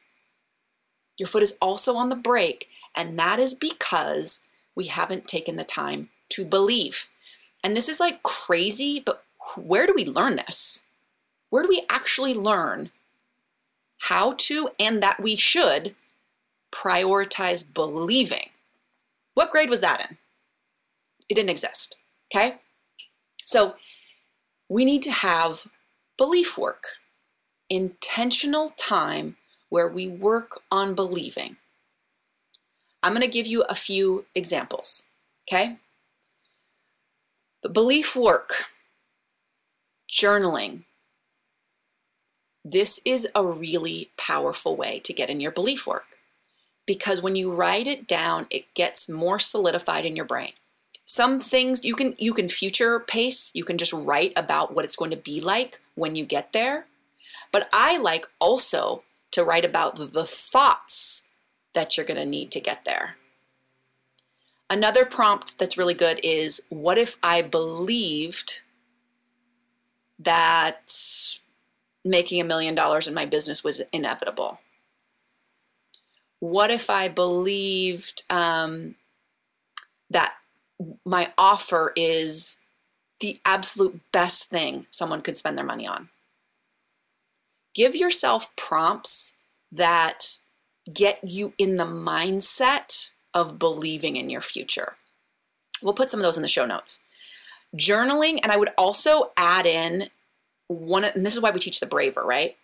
Your 1.17 1.27
foot 1.27 1.43
is 1.43 1.55
also 1.61 1.95
on 1.95 2.09
the 2.09 2.15
brake, 2.15 2.67
and 2.95 3.17
that 3.19 3.39
is 3.39 3.53
because 3.53 4.41
we 4.75 4.85
haven't 4.85 5.27
taken 5.27 5.55
the 5.55 5.63
time 5.63 6.09
to 6.29 6.45
believe. 6.45 7.09
And 7.63 7.75
this 7.75 7.89
is 7.89 7.99
like 7.99 8.23
crazy, 8.23 8.99
but 8.99 9.23
where 9.55 9.85
do 9.85 9.93
we 9.93 10.05
learn 10.05 10.35
this? 10.35 10.81
Where 11.49 11.63
do 11.63 11.69
we 11.69 11.83
actually 11.89 12.33
learn 12.33 12.91
how 13.99 14.33
to 14.37 14.69
and 14.79 15.01
that 15.03 15.19
we 15.21 15.35
should 15.35 15.95
prioritize 16.71 17.65
believing? 17.73 18.49
What 19.33 19.51
grade 19.51 19.69
was 19.69 19.81
that 19.81 20.01
in? 20.09 20.17
It 21.27 21.35
didn't 21.35 21.49
exist. 21.49 21.97
Okay? 22.33 22.57
So 23.45 23.75
we 24.69 24.85
need 24.85 25.01
to 25.03 25.11
have 25.11 25.65
belief 26.17 26.57
work, 26.57 26.85
intentional 27.69 28.69
time 28.77 29.37
where 29.69 29.87
we 29.87 30.07
work 30.07 30.61
on 30.71 30.93
believing. 30.93 31.57
I'm 33.01 33.13
going 33.13 33.25
to 33.25 33.31
give 33.31 33.47
you 33.47 33.63
a 33.63 33.75
few 33.75 34.25
examples. 34.35 35.03
Okay? 35.47 35.77
The 37.63 37.69
belief 37.69 38.15
work, 38.15 38.65
journaling. 40.09 40.83
This 42.63 42.99
is 43.05 43.27
a 43.33 43.45
really 43.45 44.11
powerful 44.17 44.75
way 44.75 44.99
to 44.99 45.13
get 45.13 45.29
in 45.29 45.39
your 45.39 45.51
belief 45.51 45.87
work 45.87 46.17
because 46.89 47.21
when 47.21 47.35
you 47.35 47.53
write 47.53 47.85
it 47.85 48.07
down, 48.07 48.47
it 48.49 48.73
gets 48.73 49.07
more 49.07 49.37
solidified 49.39 50.05
in 50.05 50.15
your 50.15 50.25
brain. 50.25 50.53
Some 51.05 51.39
things 51.39 51.85
you 51.85 51.95
can 51.95 52.15
you 52.17 52.33
can 52.33 52.49
future 52.49 52.99
pace, 52.99 53.51
you 53.53 53.63
can 53.63 53.77
just 53.77 53.93
write 53.93 54.33
about 54.35 54.73
what 54.73 54.85
it's 54.85 54.95
going 54.95 55.11
to 55.11 55.17
be 55.17 55.41
like 55.41 55.79
when 55.95 56.15
you 56.15 56.25
get 56.25 56.51
there. 56.51 56.85
But 57.51 57.69
I 57.73 57.97
like 57.97 58.27
also 58.39 59.03
to 59.31 59.43
write 59.43 59.65
about 59.65 59.97
the 59.97 60.25
thoughts 60.25 61.23
that 61.73 61.95
you're 61.95 62.05
going 62.05 62.19
to 62.19 62.25
need 62.25 62.51
to 62.51 62.59
get 62.59 62.85
there. 62.85 63.15
Another 64.69 65.05
prompt 65.05 65.57
that's 65.57 65.77
really 65.77 65.93
good 65.93 66.19
is 66.23 66.61
what 66.69 66.97
if 66.97 67.17
I 67.23 67.41
believed 67.41 68.59
that 70.19 70.91
making 72.05 72.39
a 72.39 72.43
million 72.43 72.75
dollars 72.75 73.07
in 73.07 73.13
my 73.13 73.25
business 73.25 73.63
was 73.63 73.81
inevitable? 73.91 74.59
what 76.39 76.71
if 76.71 76.89
I 76.89 77.07
believed 77.07 78.23
um, 78.29 78.95
that 80.09 80.33
my 81.05 81.31
offer 81.37 81.93
is 81.95 82.57
the 83.19 83.39
absolute 83.45 83.99
best 84.11 84.49
thing 84.49 84.87
someone 84.89 85.21
could 85.21 85.37
spend 85.37 85.57
their 85.57 85.65
money 85.65 85.85
on? 85.85 86.09
Give 87.75 87.95
yourself 87.95 88.55
prompts 88.55 89.33
that 89.71 90.37
get 90.93 91.19
you 91.23 91.53
in 91.57 91.77
the 91.77 91.85
mindset 91.85 93.09
of 93.33 93.59
believing 93.59 94.15
in 94.15 94.29
your 94.29 94.41
future. 94.41 94.95
We'll 95.81 95.93
put 95.93 96.09
some 96.09 96.19
of 96.19 96.23
those 96.23 96.37
in 96.37 96.43
the 96.43 96.49
show 96.49 96.65
notes. 96.65 96.99
Journaling, 97.77 98.39
and 98.41 98.51
I 98.51 98.57
would 98.57 98.71
also 98.77 99.31
add 99.37 99.65
in 99.65 100.07
one, 100.67 101.03
and 101.03 101.25
this 101.25 101.35
is 101.35 101.41
why 101.41 101.51
we 101.51 101.59
teach 101.59 101.79
the 101.79 101.85
braver, 101.85 102.23
right? 102.23 102.55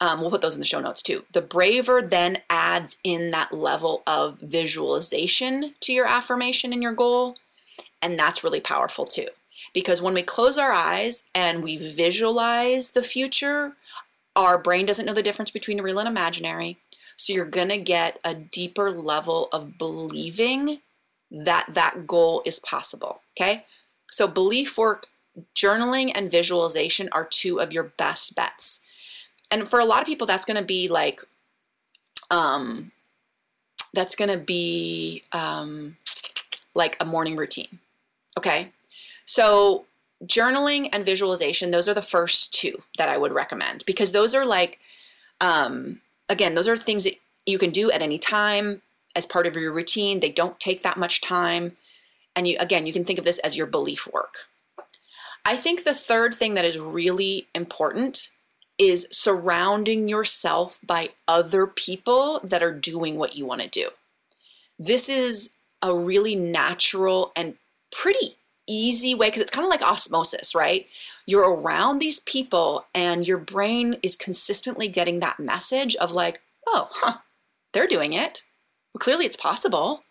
Um, 0.00 0.20
we'll 0.20 0.30
put 0.30 0.42
those 0.42 0.54
in 0.54 0.60
the 0.60 0.66
show 0.66 0.80
notes 0.80 1.02
too. 1.02 1.24
The 1.32 1.42
braver 1.42 2.02
then 2.02 2.38
adds 2.50 2.98
in 3.02 3.30
that 3.30 3.52
level 3.52 4.02
of 4.06 4.38
visualization 4.40 5.74
to 5.80 5.92
your 5.92 6.06
affirmation 6.06 6.72
and 6.72 6.82
your 6.82 6.92
goal. 6.92 7.34
And 8.02 8.18
that's 8.18 8.44
really 8.44 8.60
powerful 8.60 9.06
too. 9.06 9.28
Because 9.72 10.02
when 10.02 10.12
we 10.12 10.22
close 10.22 10.58
our 10.58 10.72
eyes 10.72 11.22
and 11.34 11.62
we 11.62 11.78
visualize 11.78 12.90
the 12.90 13.02
future, 13.02 13.72
our 14.34 14.58
brain 14.58 14.84
doesn't 14.84 15.06
know 15.06 15.14
the 15.14 15.22
difference 15.22 15.50
between 15.50 15.80
real 15.80 15.98
and 15.98 16.08
imaginary. 16.08 16.76
So 17.16 17.32
you're 17.32 17.46
going 17.46 17.70
to 17.70 17.78
get 17.78 18.18
a 18.24 18.34
deeper 18.34 18.90
level 18.90 19.48
of 19.52 19.78
believing 19.78 20.80
that 21.30 21.66
that 21.72 22.06
goal 22.06 22.42
is 22.44 22.60
possible. 22.60 23.20
Okay. 23.36 23.64
So 24.10 24.28
belief 24.28 24.78
work, 24.78 25.08
journaling, 25.54 26.12
and 26.14 26.30
visualization 26.30 27.08
are 27.12 27.26
two 27.26 27.60
of 27.60 27.72
your 27.72 27.84
best 27.98 28.34
bets 28.34 28.80
and 29.50 29.68
for 29.68 29.80
a 29.80 29.84
lot 29.84 30.00
of 30.00 30.06
people 30.06 30.26
that's 30.26 30.44
going 30.44 30.56
to 30.56 30.64
be 30.64 30.88
like 30.88 31.20
um 32.30 32.90
that's 33.94 34.14
going 34.14 34.30
to 34.30 34.38
be 34.38 35.22
um 35.32 35.96
like 36.74 36.96
a 37.00 37.04
morning 37.04 37.36
routine 37.36 37.78
okay 38.36 38.70
so 39.24 39.84
journaling 40.24 40.88
and 40.92 41.04
visualization 41.04 41.70
those 41.70 41.88
are 41.88 41.94
the 41.94 42.02
first 42.02 42.54
two 42.54 42.76
that 42.98 43.08
i 43.08 43.16
would 43.16 43.32
recommend 43.32 43.84
because 43.86 44.12
those 44.12 44.34
are 44.34 44.44
like 44.46 44.80
um 45.40 46.00
again 46.28 46.54
those 46.54 46.68
are 46.68 46.76
things 46.76 47.04
that 47.04 47.14
you 47.46 47.58
can 47.58 47.70
do 47.70 47.90
at 47.90 48.02
any 48.02 48.18
time 48.18 48.82
as 49.14 49.26
part 49.26 49.46
of 49.46 49.56
your 49.56 49.72
routine. 49.72 50.20
They 50.20 50.30
don't 50.30 50.60
take 50.60 50.82
that 50.82 50.98
much 50.98 51.20
time. 51.20 51.76
And 52.34 52.46
you 52.46 52.56
again 52.60 52.86
you 52.86 52.92
can 52.92 53.04
think 53.04 53.18
of 53.18 53.24
this 53.24 53.38
as 53.40 53.56
your 53.56 53.66
belief 53.66 54.08
work. 54.12 54.34
I 55.44 55.56
think 55.56 55.84
the 55.84 55.94
third 55.94 56.34
thing 56.34 56.54
that 56.54 56.64
is 56.64 56.78
really 56.78 57.46
important 57.54 58.30
is 58.78 59.08
surrounding 59.10 60.08
yourself 60.08 60.78
by 60.84 61.10
other 61.28 61.66
people 61.66 62.40
that 62.44 62.62
are 62.62 62.72
doing 62.72 63.16
what 63.16 63.36
you 63.36 63.46
want 63.46 63.62
to 63.62 63.68
do. 63.68 63.88
This 64.78 65.08
is 65.08 65.50
a 65.80 65.94
really 65.94 66.34
natural 66.34 67.32
and 67.36 67.56
pretty 67.90 68.36
easy 68.66 69.14
way 69.14 69.28
because 69.28 69.42
it's 69.42 69.50
kind 69.50 69.64
of 69.64 69.70
like 69.70 69.82
osmosis, 69.82 70.54
right? 70.54 70.86
You're 71.26 71.48
around 71.48 71.98
these 71.98 72.20
people 72.20 72.86
and 72.94 73.26
your 73.26 73.38
brain 73.38 73.96
is 74.02 74.16
consistently 74.16 74.88
getting 74.88 75.20
that 75.20 75.40
message 75.40 75.96
of 75.96 76.12
like, 76.12 76.40
oh, 76.66 76.88
huh, 76.92 77.18
they're 77.72 77.86
doing 77.86 78.12
it. 78.12 78.42
Well, 78.92 79.00
clearly 79.00 79.26
it's 79.26 79.36
possible. 79.36 80.02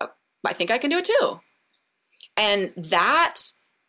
Oh, 0.00 0.10
I 0.46 0.52
think 0.52 0.70
I 0.70 0.78
can 0.78 0.90
do 0.90 0.98
it 0.98 1.04
too. 1.04 1.40
And 2.36 2.72
that 2.76 3.36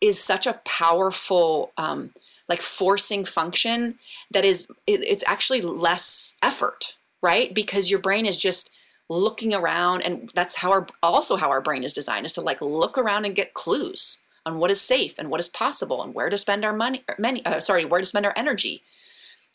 is 0.01 0.21
such 0.21 0.47
a 0.47 0.59
powerful 0.65 1.71
um, 1.77 2.11
like 2.49 2.61
forcing 2.61 3.23
function 3.23 3.97
that 4.31 4.43
is 4.43 4.67
it, 4.87 5.01
it's 5.03 5.23
actually 5.25 5.61
less 5.61 6.35
effort 6.43 6.95
right 7.21 7.53
because 7.53 7.89
your 7.89 7.99
brain 7.99 8.25
is 8.25 8.35
just 8.35 8.71
looking 9.11 9.53
around 9.53 10.01
and 10.01 10.31
that's 10.33 10.55
how 10.55 10.71
our 10.71 10.87
also 11.03 11.35
how 11.35 11.49
our 11.49 11.61
brain 11.61 11.83
is 11.83 11.93
designed 11.93 12.25
is 12.25 12.31
to 12.31 12.41
like 12.41 12.61
look 12.61 12.97
around 12.97 13.25
and 13.25 13.35
get 13.35 13.53
clues 13.53 14.19
on 14.45 14.57
what 14.57 14.71
is 14.71 14.79
safe 14.79 15.13
and 15.19 15.29
what 15.29 15.39
is 15.39 15.49
possible 15.49 16.01
and 16.01 16.13
where 16.13 16.29
to 16.29 16.37
spend 16.37 16.63
our 16.63 16.73
money 16.73 17.03
many 17.19 17.45
uh, 17.45 17.59
sorry 17.59 17.83
where 17.83 17.99
to 17.99 18.05
spend 18.05 18.25
our 18.25 18.33
energy 18.37 18.81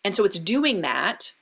and 0.04 0.14
so 0.14 0.24
it's 0.24 0.38
doing 0.38 0.82
that 0.82 1.32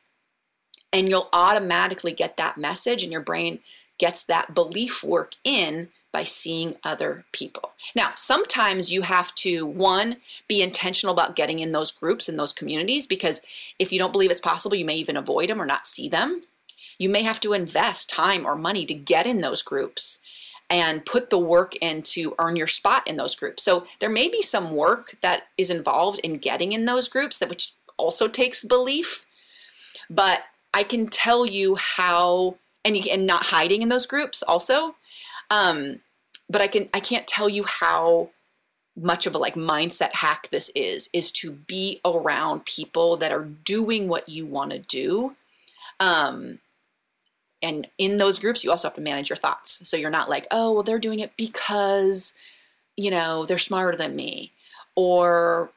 and 0.93 1.09
you'll 1.09 1.29
automatically 1.33 2.13
get 2.13 2.37
that 2.37 2.57
message 2.57 3.03
and 3.03 3.11
your 3.11 3.21
brain 3.21 3.59
gets 3.99 4.23
that 4.25 4.55
belief 4.55 5.03
work 5.03 5.35
in 5.43 5.89
by 6.13 6.23
seeing 6.23 6.77
other 6.85 7.25
people. 7.33 7.73
Now, 7.97 8.13
sometimes 8.15 8.93
you 8.93 9.03
have 9.03 9.35
to, 9.35 9.67
one, 9.67 10.19
be 10.47 10.63
intentional 10.63 11.13
about 11.13 11.35
getting 11.35 11.59
in 11.59 11.73
those 11.73 11.91
groups 11.91 12.29
and 12.29 12.39
those 12.39 12.53
communities 12.53 13.05
because 13.05 13.41
if 13.81 13.93
you 13.93 13.99
don't 13.99 14.13
believe 14.13 14.31
it's 14.31 14.41
possible, 14.41 14.77
you 14.77 14.85
may 14.85 14.95
even 14.95 15.17
avoid 15.17 15.51
them 15.51 15.61
or 15.61 15.67
not 15.67 15.89
see 15.89 16.09
them. 16.09 16.43
You 16.99 17.09
may 17.09 17.23
have 17.23 17.41
to 17.41 17.53
invest 17.53 18.09
time 18.11 18.47
or 18.47 18.57
money 18.57 18.87
to 18.87 18.95
get 18.95 19.27
in 19.27 19.41
those 19.41 19.63
groups. 19.63 20.21
and 20.71 21.05
put 21.05 21.29
the 21.29 21.39
work 21.39 21.77
in 21.83 22.03
to 22.03 22.35
earn 22.39 22.57
your 22.57 22.67
spot 22.67 23.07
in 23.07 23.17
those 23.17 23.37
groups. 23.37 23.63
So 23.63 23.87
there 24.01 24.09
may 24.09 24.29
be 24.29 24.41
some 24.43 24.73
work 24.73 25.15
that 25.21 25.45
is 25.59 25.69
involved 25.71 26.21
in 26.21 26.39
getting 26.39 26.73
in 26.73 26.87
those 26.87 27.07
groups 27.09 27.39
that 27.39 27.51
which 27.51 27.73
also 27.99 28.29
takes 28.29 28.65
belief, 28.65 29.27
but 30.09 30.41
I 30.73 30.83
can 30.83 31.07
tell 31.07 31.45
you 31.47 31.77
how 31.77 32.57
and 32.85 32.97
and 33.11 33.27
not 33.27 33.45
hiding 33.45 33.83
in 33.83 33.89
those 33.89 34.07
groups 34.07 34.43
also. 34.43 34.97
Um, 35.51 36.01
but 36.49 36.63
I 36.63 36.67
can 36.67 36.89
I 36.95 37.01
can't 37.01 37.27
tell 37.27 37.49
you 37.49 37.65
how 37.65 38.31
much 38.97 39.27
of 39.27 39.35
a 39.35 39.39
like 39.39 39.55
mindset 39.55 40.15
hack 40.15 40.49
this 40.51 40.71
is 40.75 41.09
is 41.13 41.33
to 41.33 41.51
be 41.51 42.01
around 42.05 42.65
people 42.65 43.17
that 43.19 43.33
are 43.33 43.45
doing 43.45 44.09
what 44.09 44.29
you 44.29 44.47
want 44.47 44.71
to 44.71 44.79
do 44.79 45.35
um 46.01 46.59
and 47.65 47.89
in 47.99 48.19
those 48.19 48.39
groups 48.39 48.63
you 48.63 48.71
also 48.71 48.89
have 48.89 48.95
to 48.95 49.01
manage 49.01 49.29
your 49.29 49.37
thoughts. 49.37 49.89
So 49.89 49.97
you're 49.97 50.11
not 50.11 50.31
like 50.31 50.47
oh 50.51 50.73
well 50.73 50.83
they're 50.83 50.99
doing 50.99 51.21
it 51.21 51.33
because 51.37 52.35
you 52.97 53.11
know 53.11 53.45
they're 53.47 53.59
smarter 53.59 53.97
than 53.97 54.15
me. 54.15 54.53
Or 54.95 55.73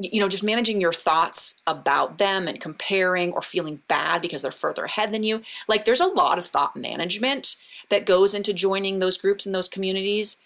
you 0.00 0.20
know 0.20 0.28
just 0.28 0.42
managing 0.42 0.80
your 0.80 0.92
thoughts 0.92 1.60
about 1.66 2.18
them 2.18 2.48
and 2.48 2.60
comparing 2.60 3.32
or 3.32 3.42
feeling 3.42 3.80
bad 3.86 4.22
because 4.22 4.42
they're 4.42 4.50
further 4.50 4.84
ahead 4.84 5.12
than 5.12 5.22
you. 5.22 5.42
Like 5.68 5.84
there's 5.84 6.00
a 6.00 6.06
lot 6.06 6.38
of 6.38 6.46
thought 6.46 6.76
management 6.76 7.56
that 7.90 8.06
goes 8.06 8.34
into 8.34 8.52
joining 8.52 8.98
those 8.98 9.18
groups 9.18 9.46
and 9.46 9.54
those 9.54 9.68
communities 9.68 10.38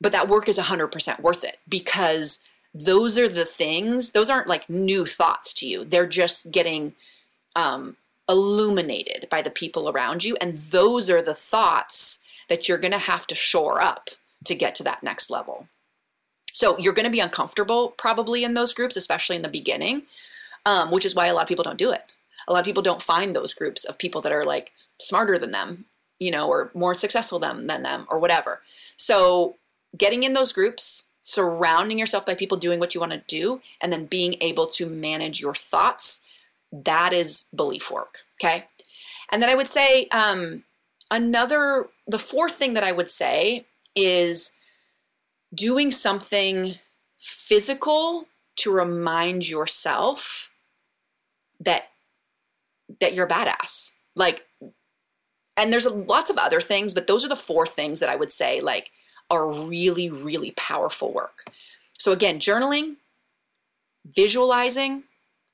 but 0.00 0.12
that 0.12 0.28
work 0.28 0.48
is 0.48 0.58
100% 0.58 1.20
worth 1.20 1.44
it 1.44 1.58
because 1.68 2.40
those 2.74 3.16
are 3.16 3.28
the 3.28 3.44
things 3.44 4.10
those 4.10 4.30
aren't 4.30 4.48
like 4.48 4.68
new 4.68 5.06
thoughts 5.06 5.54
to 5.54 5.66
you. 5.66 5.84
They're 5.84 6.06
just 6.06 6.50
getting 6.50 6.94
um, 7.54 7.96
illuminated 8.28 9.26
by 9.30 9.42
the 9.42 9.50
people 9.50 9.88
around 9.88 10.24
you 10.24 10.36
and 10.40 10.56
those 10.56 11.08
are 11.08 11.22
the 11.22 11.34
thoughts 11.34 12.18
that 12.48 12.68
you're 12.68 12.78
going 12.78 12.92
to 12.92 12.98
have 12.98 13.26
to 13.26 13.34
shore 13.34 13.80
up 13.80 14.10
to 14.44 14.54
get 14.54 14.74
to 14.74 14.82
that 14.84 15.02
next 15.02 15.30
level. 15.30 15.68
So 16.52 16.78
you're 16.78 16.94
going 16.94 17.04
to 17.04 17.10
be 17.10 17.20
uncomfortable 17.20 17.90
probably 17.98 18.44
in 18.44 18.54
those 18.54 18.74
groups 18.74 18.96
especially 18.96 19.36
in 19.36 19.42
the 19.42 19.48
beginning 19.48 20.02
um, 20.64 20.90
which 20.90 21.04
is 21.04 21.14
why 21.14 21.26
a 21.26 21.34
lot 21.34 21.42
of 21.42 21.48
people 21.48 21.64
don't 21.64 21.78
do 21.78 21.92
it. 21.92 22.02
A 22.48 22.52
lot 22.52 22.60
of 22.60 22.64
people 22.64 22.82
don't 22.82 23.02
find 23.02 23.34
those 23.34 23.54
groups 23.54 23.84
of 23.84 23.98
people 23.98 24.20
that 24.22 24.32
are 24.32 24.44
like 24.44 24.72
smarter 24.98 25.38
than 25.38 25.52
them 25.52 25.84
you 26.18 26.30
know 26.30 26.48
or 26.48 26.70
more 26.74 26.94
successful 26.94 27.38
than, 27.38 27.66
than 27.66 27.82
them 27.82 28.06
or 28.10 28.18
whatever. 28.18 28.62
So 28.96 29.56
getting 29.96 30.22
in 30.22 30.32
those 30.32 30.52
groups, 30.52 31.04
surrounding 31.22 31.98
yourself 31.98 32.26
by 32.26 32.34
people 32.34 32.56
doing 32.56 32.80
what 32.80 32.94
you 32.94 33.00
want 33.00 33.12
to 33.12 33.22
do, 33.26 33.60
and 33.80 33.92
then 33.92 34.06
being 34.06 34.36
able 34.40 34.66
to 34.66 34.86
manage 34.86 35.40
your 35.40 35.54
thoughts, 35.54 36.20
that 36.72 37.12
is 37.12 37.44
belief 37.54 37.90
work. 37.90 38.18
Okay. 38.40 38.64
And 39.30 39.42
then 39.42 39.48
I 39.48 39.54
would 39.54 39.68
say 39.68 40.06
um, 40.08 40.64
another, 41.10 41.86
the 42.06 42.18
fourth 42.18 42.54
thing 42.54 42.74
that 42.74 42.84
I 42.84 42.92
would 42.92 43.08
say 43.08 43.66
is 43.94 44.52
doing 45.54 45.90
something 45.90 46.74
physical 47.16 48.26
to 48.56 48.72
remind 48.72 49.48
yourself 49.48 50.50
that 51.60 51.88
that 53.00 53.14
you're 53.14 53.26
badass 53.26 53.92
like 54.14 54.46
and 55.56 55.72
there's 55.72 55.86
lots 55.86 56.30
of 56.30 56.38
other 56.38 56.60
things 56.60 56.94
but 56.94 57.06
those 57.06 57.24
are 57.24 57.28
the 57.28 57.34
four 57.34 57.66
things 57.66 57.98
that 57.98 58.08
i 58.08 58.14
would 58.14 58.30
say 58.30 58.60
like 58.60 58.92
are 59.30 59.50
really, 59.50 60.10
really 60.10 60.52
powerful 60.52 61.12
work. 61.12 61.50
So, 61.98 62.12
again, 62.12 62.38
journaling, 62.38 62.96
visualizing, 64.04 65.04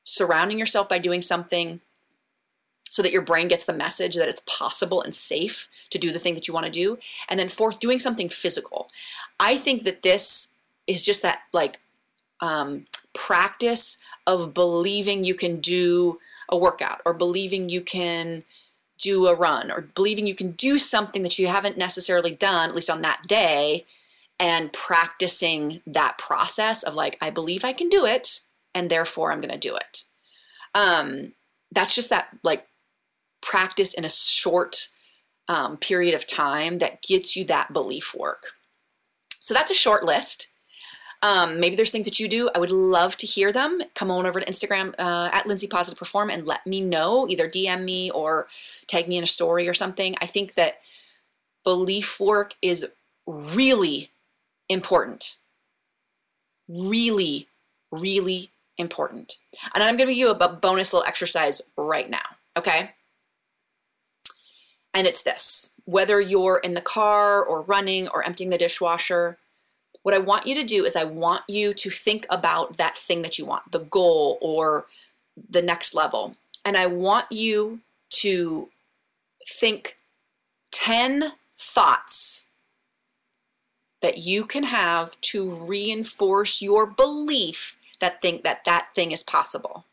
surrounding 0.02 0.58
yourself 0.58 0.88
by 0.88 0.98
doing 0.98 1.20
something 1.20 1.80
so 2.90 3.00
that 3.02 3.12
your 3.12 3.22
brain 3.22 3.48
gets 3.48 3.64
the 3.64 3.72
message 3.72 4.16
that 4.16 4.28
it's 4.28 4.42
possible 4.46 5.00
and 5.00 5.14
safe 5.14 5.68
to 5.90 5.98
do 5.98 6.10
the 6.10 6.18
thing 6.18 6.34
that 6.34 6.46
you 6.46 6.52
want 6.52 6.66
to 6.66 6.72
do. 6.72 6.98
And 7.28 7.40
then, 7.40 7.48
fourth, 7.48 7.80
doing 7.80 7.98
something 7.98 8.28
physical. 8.28 8.88
I 9.40 9.56
think 9.56 9.84
that 9.84 10.02
this 10.02 10.50
is 10.86 11.02
just 11.02 11.22
that 11.22 11.40
like 11.52 11.80
um, 12.40 12.86
practice 13.14 13.96
of 14.26 14.52
believing 14.52 15.24
you 15.24 15.34
can 15.34 15.60
do 15.60 16.18
a 16.48 16.56
workout 16.56 17.00
or 17.06 17.14
believing 17.14 17.68
you 17.68 17.80
can 17.80 18.44
do 18.98 19.26
a 19.26 19.34
run 19.34 19.70
or 19.70 19.82
believing 19.94 20.26
you 20.26 20.34
can 20.34 20.52
do 20.52 20.78
something 20.78 21.22
that 21.22 21.38
you 21.38 21.48
haven't 21.48 21.78
necessarily 21.78 22.34
done, 22.34 22.68
at 22.68 22.74
least 22.74 22.90
on 22.90 23.02
that 23.02 23.22
day, 23.26 23.84
and 24.38 24.72
practicing 24.72 25.80
that 25.86 26.18
process 26.18 26.82
of 26.82 26.94
like, 26.94 27.16
I 27.20 27.30
believe 27.30 27.64
I 27.64 27.72
can 27.72 27.88
do 27.88 28.04
it, 28.04 28.40
and 28.74 28.90
therefore 28.90 29.32
I'm 29.32 29.40
going 29.40 29.52
to 29.52 29.58
do 29.58 29.76
it. 29.76 30.04
Um, 30.74 31.32
that's 31.70 31.94
just 31.94 32.10
that 32.10 32.28
like 32.42 32.66
practice 33.40 33.94
in 33.94 34.04
a 34.04 34.08
short 34.08 34.88
um, 35.48 35.76
period 35.76 36.14
of 36.14 36.26
time 36.26 36.78
that 36.78 37.02
gets 37.02 37.36
you 37.36 37.44
that 37.46 37.72
belief 37.72 38.14
work. 38.14 38.42
So 39.40 39.54
that's 39.54 39.70
a 39.70 39.74
short 39.74 40.04
list. 40.04 40.48
Um, 41.22 41.60
maybe 41.60 41.76
there's 41.76 41.92
things 41.92 42.06
that 42.06 42.18
you 42.18 42.28
do. 42.28 42.50
I 42.54 42.58
would 42.58 42.70
love 42.70 43.16
to 43.18 43.26
hear 43.26 43.52
them. 43.52 43.80
Come 43.94 44.10
on 44.10 44.26
over 44.26 44.40
to 44.40 44.46
Instagram 44.46 44.94
uh, 44.98 45.30
at 45.32 45.46
Lindsay 45.46 45.68
Positive 45.68 45.98
Perform 45.98 46.30
and 46.30 46.46
let 46.46 46.66
me 46.66 46.80
know. 46.80 47.28
Either 47.28 47.48
DM 47.48 47.84
me 47.84 48.10
or 48.10 48.48
tag 48.88 49.06
me 49.06 49.18
in 49.18 49.24
a 49.24 49.28
story 49.28 49.68
or 49.68 49.74
something. 49.74 50.16
I 50.20 50.26
think 50.26 50.54
that 50.54 50.80
belief 51.62 52.18
work 52.18 52.54
is 52.60 52.86
really 53.26 54.10
important. 54.68 55.36
Really, 56.68 57.46
really 57.92 58.50
important. 58.78 59.36
And 59.74 59.82
I'm 59.82 59.96
going 59.96 60.08
to 60.08 60.14
give 60.14 60.18
you 60.18 60.30
a 60.30 60.48
bonus 60.48 60.92
little 60.92 61.06
exercise 61.06 61.60
right 61.76 62.08
now. 62.08 62.22
Okay. 62.56 62.90
And 64.94 65.06
it's 65.06 65.22
this 65.22 65.70
whether 65.84 66.20
you're 66.20 66.58
in 66.58 66.74
the 66.74 66.80
car 66.80 67.44
or 67.44 67.62
running 67.62 68.08
or 68.08 68.22
emptying 68.22 68.50
the 68.50 68.58
dishwasher, 68.58 69.36
what 70.02 70.14
I 70.14 70.18
want 70.18 70.46
you 70.46 70.54
to 70.56 70.64
do 70.64 70.84
is 70.84 70.96
I 70.96 71.04
want 71.04 71.42
you 71.48 71.74
to 71.74 71.90
think 71.90 72.26
about 72.30 72.76
that 72.76 72.96
thing 72.96 73.22
that 73.22 73.38
you 73.38 73.44
want, 73.46 73.70
the 73.72 73.80
goal 73.80 74.38
or 74.40 74.86
the 75.50 75.62
next 75.62 75.94
level. 75.94 76.36
And 76.64 76.76
I 76.76 76.86
want 76.86 77.26
you 77.30 77.80
to 78.10 78.68
think 79.48 79.96
10 80.72 81.32
thoughts 81.54 82.46
that 84.00 84.18
you 84.18 84.44
can 84.44 84.64
have 84.64 85.20
to 85.20 85.50
reinforce 85.66 86.60
your 86.60 86.86
belief 86.86 87.76
that 88.02 88.20
think 88.20 88.42
that 88.42 88.64
that 88.66 88.88
thing 88.94 89.12
is 89.12 89.22
possible. 89.22 89.86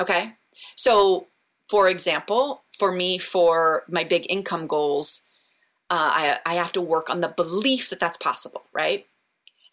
Okay? 0.00 0.34
So, 0.76 1.26
for 1.68 1.88
example, 1.88 2.62
for 2.78 2.92
me 2.92 3.18
for 3.18 3.82
my 3.88 4.04
big 4.04 4.26
income 4.28 4.66
goals, 4.66 5.22
uh, 5.90 6.10
I, 6.12 6.38
I 6.46 6.54
have 6.54 6.72
to 6.72 6.80
work 6.80 7.10
on 7.10 7.20
the 7.20 7.28
belief 7.28 7.90
that 7.90 8.00
that's 8.00 8.16
possible, 8.16 8.62
right? 8.72 9.06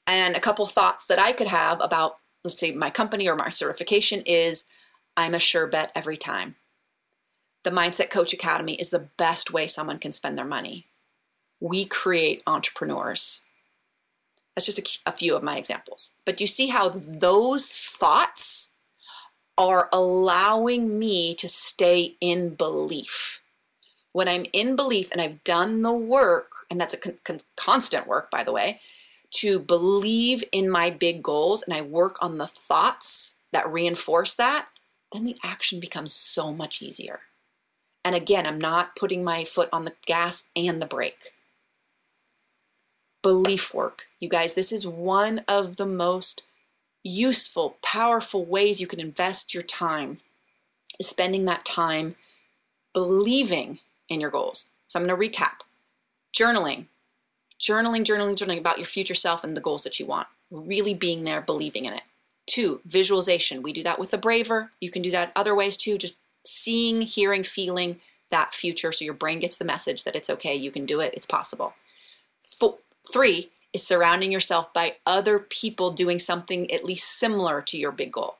And 0.08 0.36
a 0.36 0.40
couple 0.40 0.66
thoughts 0.66 1.06
that 1.08 1.20
I 1.20 1.34
could 1.34 1.48
have 1.48 1.80
about, 1.82 2.18
let's 2.44 2.60
say, 2.60 2.72
my 2.72 2.90
company 2.90 3.30
or 3.30 3.36
my 3.36 3.50
certification 3.50 4.24
is 4.26 4.66
I'm 5.18 5.36
a 5.36 5.40
sure 5.40 5.68
bet 5.68 5.92
every 5.94 6.18
time. 6.18 6.56
The 7.64 7.72
Mindset 7.72 8.10
Coach 8.10 8.34
Academy 8.34 8.76
is 8.76 8.90
the 8.90 9.10
best 9.18 9.52
way 9.52 9.68
someone 9.68 10.00
can 10.00 10.12
spend 10.12 10.38
their 10.38 10.46
money. 10.46 10.88
We 11.60 11.86
create 11.86 12.42
entrepreneurs. 12.48 13.42
That's 14.62 14.76
just 14.76 15.02
a, 15.06 15.10
a 15.10 15.14
few 15.14 15.36
of 15.36 15.44
my 15.44 15.58
examples. 15.58 16.12
But 16.26 16.38
do 16.38 16.44
you 16.44 16.48
see 16.48 16.68
how 16.68 16.90
those 16.90 17.68
thoughts 17.68 18.70
are 19.58 19.90
allowing 19.92 20.98
me 20.98 21.36
to 21.36 21.48
stay 21.48 22.16
in 22.22 22.56
belief? 22.56 23.42
when 24.14 24.28
I'm 24.28 24.46
in 24.54 24.76
belief 24.76 25.12
and 25.12 25.22
I've 25.22 25.44
done 25.44 25.82
the 25.82 25.92
work, 25.92 26.52
and 26.70 26.80
that's 26.80 26.94
a 26.94 26.98
con- 26.98 27.18
con- 27.24 27.40
constant 27.56 28.08
work, 28.08 28.30
by 28.30 28.44
the 28.44 28.52
way, 28.52 28.80
to 29.32 29.60
believe 29.60 30.44
in 30.52 30.70
my 30.70 30.90
big 30.90 31.24
goals 31.24 31.64
and 31.64 31.74
I 31.74 31.82
work 31.82 32.18
on 32.22 32.38
the 32.38 32.48
thoughts 32.48 33.36
that 33.54 33.72
reinforce 33.72 34.34
that, 34.36 34.68
then 35.14 35.24
the 35.24 35.38
action 35.44 35.80
becomes 35.80 36.12
so 36.12 36.52
much 36.52 36.82
easier. 36.82 37.22
And 38.04 38.16
again, 38.16 38.46
I'm 38.46 38.60
not 38.60 38.96
putting 38.96 39.24
my 39.24 39.46
foot 39.46 39.70
on 39.72 39.86
the 39.86 39.94
gas 40.06 40.44
and 40.56 40.82
the 40.82 40.86
brake. 40.86 41.34
Belief 43.22 43.74
work. 43.74 44.08
You 44.20 44.30
guys, 44.30 44.54
this 44.54 44.72
is 44.72 44.88
one 44.88 45.44
of 45.48 45.78
the 45.78 45.86
most 45.86 46.44
useful, 47.04 47.78
powerful 47.82 48.46
ways 48.46 48.82
you 48.82 48.88
can 48.88 49.00
invest 49.00 49.54
your 49.54 49.64
time, 49.64 50.18
is 51.00 51.08
spending 51.08 51.46
that 51.46 51.66
time 51.66 52.16
believing 52.94 53.80
in 54.10 54.20
your 54.20 54.30
goals. 54.30 54.68
So 54.88 55.00
I'm 55.00 55.08
going 55.08 55.20
to 55.20 55.30
recap 55.30 55.62
journaling, 56.36 56.86
journaling, 57.60 58.04
journaling, 58.04 58.36
journaling 58.36 58.60
about 58.60 58.78
your 58.78 58.88
future 58.88 59.16
self 59.16 59.44
and 59.44 59.56
the 59.56 59.62
goals 59.62 59.84
that 59.84 60.00
you 60.00 60.06
want, 60.06 60.28
really 60.50 60.94
being 60.94 61.24
there, 61.24 61.42
believing 61.42 61.86
in 61.86 61.94
it. 61.94 62.04
Two, 62.48 62.82
visualization. 62.86 63.62
We 63.62 63.74
do 63.74 63.84
that 63.84 64.00
with 64.00 64.12
the 64.12 64.18
braver. 64.18 64.72
You 64.82 64.92
can 64.92 65.02
do 65.02 65.12
that 65.12 65.32
other 65.36 65.56
ways 65.56 65.78
too, 65.78 65.98
just 65.98 66.16
seeing, 66.44 67.02
hearing, 67.02 67.44
feeling 67.44 68.00
that 68.32 68.54
future 68.54 68.92
so 68.92 69.06
your 69.06 69.14
brain 69.14 69.40
gets 69.40 69.56
the 69.56 69.66
message 69.66 70.04
that 70.04 70.16
it's 70.16 70.30
okay, 70.30 70.56
you 70.56 70.72
can 70.72 70.86
do 70.86 71.00
it, 71.02 71.14
it's 71.14 71.26
possible. 71.26 71.74
Four, 72.42 72.78
three 73.12 73.52
is 73.74 73.86
surrounding 73.86 74.32
yourself 74.32 74.74
by 74.74 74.96
other 75.06 75.40
people 75.40 75.92
doing 75.92 76.20
something 76.20 76.72
at 76.72 76.84
least 76.84 77.20
similar 77.20 77.62
to 77.62 77.78
your 77.78 77.92
big 77.92 78.12
goal. 78.12 78.36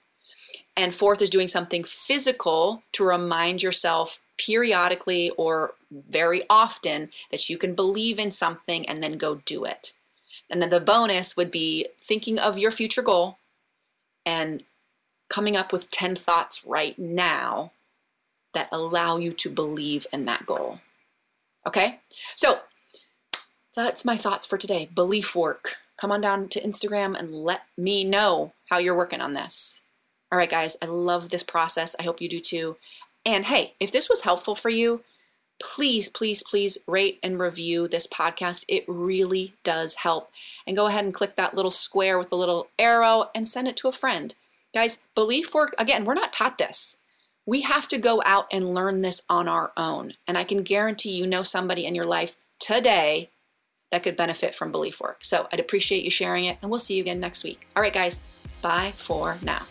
And 0.78 0.94
fourth 0.94 1.22
is 1.22 1.30
doing 1.30 1.48
something 1.48 1.84
physical 1.84 2.84
to 2.94 3.04
remind 3.04 3.62
yourself 3.62 4.22
periodically 4.38 5.30
or 5.32 5.74
very 5.92 6.44
often 6.50 7.10
that 7.32 7.50
you 7.50 7.58
can 7.58 7.76
believe 7.76 8.20
in 8.20 8.32
something 8.32 8.88
and 8.88 9.04
then 9.04 9.18
go 9.18 9.36
do 9.46 9.66
it. 9.66 9.94
And 10.50 10.62
then 10.62 10.70
the 10.70 10.80
bonus 10.80 11.38
would 11.38 11.52
be 11.52 11.88
thinking 12.02 12.40
of 12.40 12.58
your 12.58 12.72
future 12.72 13.02
goal 13.02 13.38
and 14.26 14.64
coming 15.30 15.56
up 15.56 15.72
with 15.72 15.92
10 15.92 16.16
thoughts 16.16 16.64
right 16.66 16.98
now 16.98 17.72
that 18.54 18.70
allow 18.72 19.18
you 19.18 19.32
to 19.32 19.50
believe 19.50 20.06
in 20.12 20.26
that 20.26 20.46
goal. 20.46 20.80
Okay? 21.66 22.00
So 22.36 22.60
that's 23.76 24.06
my 24.06 24.18
thoughts 24.18 24.46
for 24.46 24.58
today. 24.58 24.90
Belief 24.94 25.36
work. 25.36 25.76
Come 25.98 26.12
on 26.12 26.22
down 26.22 26.50
to 26.50 26.62
Instagram 26.62 27.18
and 27.18 27.34
let 27.34 27.62
me 27.78 28.04
know 28.04 28.54
how 28.70 28.80
you're 28.80 28.98
working 28.98 29.22
on 29.22 29.34
this. 29.34 29.84
All 30.32 30.38
right, 30.38 30.50
guys, 30.50 30.78
I 30.82 30.88
love 30.88 31.30
this 31.30 31.44
process. 31.44 31.96
I 32.00 32.04
hope 32.04 32.22
you 32.22 32.30
do 32.30 32.40
too. 32.40 32.78
And 33.26 33.46
hey, 33.46 33.76
if 33.80 33.92
this 33.92 34.10
was 34.10 34.22
helpful 34.22 34.56
for 34.56 34.70
you, 34.70 35.04
please, 35.62 36.10
please, 36.10 36.42
please 36.44 36.78
rate 36.88 37.20
and 37.22 37.40
review 37.40 37.88
this 37.88 38.08
podcast. 38.08 38.66
It 38.68 38.84
really 38.88 39.54
does 39.64 39.94
help. 39.96 40.32
And 40.66 40.76
go 40.76 40.88
ahead 40.88 41.06
and 41.06 41.14
click 41.14 41.36
that 41.36 41.54
little 41.54 41.72
square 41.72 42.18
with 42.18 42.30
the 42.30 42.38
little 42.38 42.68
arrow 42.80 43.30
and 43.36 43.48
send 43.48 43.68
it 43.68 43.78
to 43.78 43.88
a 43.88 43.94
friend. 43.94 44.34
Guys, 44.74 45.00
belief 45.16 45.54
work, 45.54 45.76
again, 45.78 46.06
we're 46.06 46.14
not 46.14 46.34
taught 46.34 46.58
this. 46.58 46.98
We 47.46 47.62
have 47.62 47.88
to 47.90 47.98
go 47.98 48.22
out 48.26 48.48
and 48.52 48.74
learn 48.74 49.02
this 49.02 49.22
on 49.30 49.48
our 49.48 49.72
own. 49.78 50.14
And 50.28 50.38
I 50.38 50.44
can 50.44 50.64
guarantee 50.64 51.12
you 51.12 51.28
know 51.28 51.44
somebody 51.44 51.86
in 51.86 51.96
your 51.96 52.06
life 52.06 52.38
today 52.60 53.30
that 53.92 54.04
could 54.04 54.16
benefit 54.16 54.56
from 54.56 54.72
belief 54.72 55.00
work. 55.00 55.24
So 55.24 55.48
I'd 55.52 55.60
appreciate 55.60 56.04
you 56.04 56.10
sharing 56.10 56.46
it, 56.46 56.58
and 56.62 56.72
we'll 56.72 56.80
see 56.80 56.96
you 56.96 57.02
again 57.02 57.20
next 57.20 57.44
week. 57.44 57.68
All 57.76 57.82
right, 57.82 57.94
guys, 57.94 58.22
bye 58.62 58.94
for 58.96 59.38
now. 59.44 59.62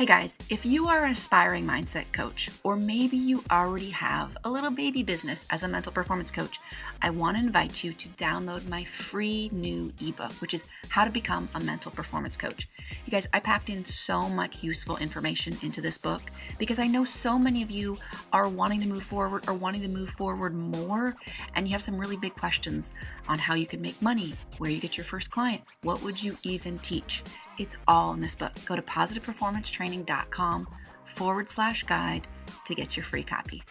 Hey 0.00 0.06
guys, 0.06 0.38
if 0.48 0.64
you 0.64 0.88
are 0.88 1.04
an 1.04 1.12
aspiring 1.12 1.66
mindset 1.66 2.10
coach, 2.10 2.48
or 2.64 2.74
maybe 2.74 3.18
you 3.18 3.44
already 3.50 3.90
have 3.90 4.34
a 4.44 4.50
little 4.50 4.70
baby 4.70 5.02
business 5.02 5.44
as 5.50 5.62
a 5.62 5.68
mental 5.68 5.92
performance 5.92 6.30
coach, 6.30 6.58
I 7.02 7.10
want 7.10 7.36
to 7.36 7.42
invite 7.42 7.84
you 7.84 7.92
to 7.92 8.08
download 8.08 8.66
my 8.66 8.82
free 8.84 9.50
new 9.52 9.92
ebook, 10.02 10.32
which 10.40 10.54
is 10.54 10.64
How 10.88 11.04
to 11.04 11.10
Become 11.10 11.50
a 11.54 11.60
Mental 11.60 11.92
Performance 11.92 12.38
Coach. 12.38 12.66
You 13.04 13.10
guys, 13.10 13.28
I 13.34 13.40
packed 13.40 13.68
in 13.68 13.84
so 13.84 14.26
much 14.26 14.62
useful 14.62 14.96
information 14.96 15.54
into 15.62 15.82
this 15.82 15.98
book 15.98 16.22
because 16.58 16.78
I 16.78 16.86
know 16.86 17.04
so 17.04 17.38
many 17.38 17.62
of 17.62 17.70
you 17.70 17.98
are 18.32 18.48
wanting 18.48 18.80
to 18.80 18.86
move 18.86 19.02
forward 19.02 19.46
or 19.50 19.52
wanting 19.52 19.82
to 19.82 19.88
move 19.88 20.08
forward 20.08 20.54
more, 20.54 21.14
and 21.54 21.68
you 21.68 21.72
have 21.72 21.82
some 21.82 21.98
really 21.98 22.16
big 22.16 22.34
questions 22.36 22.94
on 23.28 23.38
how 23.38 23.52
you 23.52 23.66
can 23.66 23.82
make 23.82 24.00
money, 24.00 24.32
where 24.56 24.70
you 24.70 24.80
get 24.80 24.96
your 24.96 25.04
first 25.04 25.30
client, 25.30 25.60
what 25.82 26.02
would 26.02 26.22
you 26.22 26.38
even 26.42 26.78
teach? 26.78 27.22
It's 27.58 27.76
all 27.86 28.14
in 28.14 28.20
this 28.20 28.34
book. 28.34 28.52
Go 28.66 28.76
to 28.76 28.82
positiveperformancetraining.com 28.82 30.68
forward 31.04 31.48
slash 31.48 31.82
guide 31.84 32.26
to 32.66 32.74
get 32.74 32.96
your 32.96 33.04
free 33.04 33.22
copy. 33.22 33.62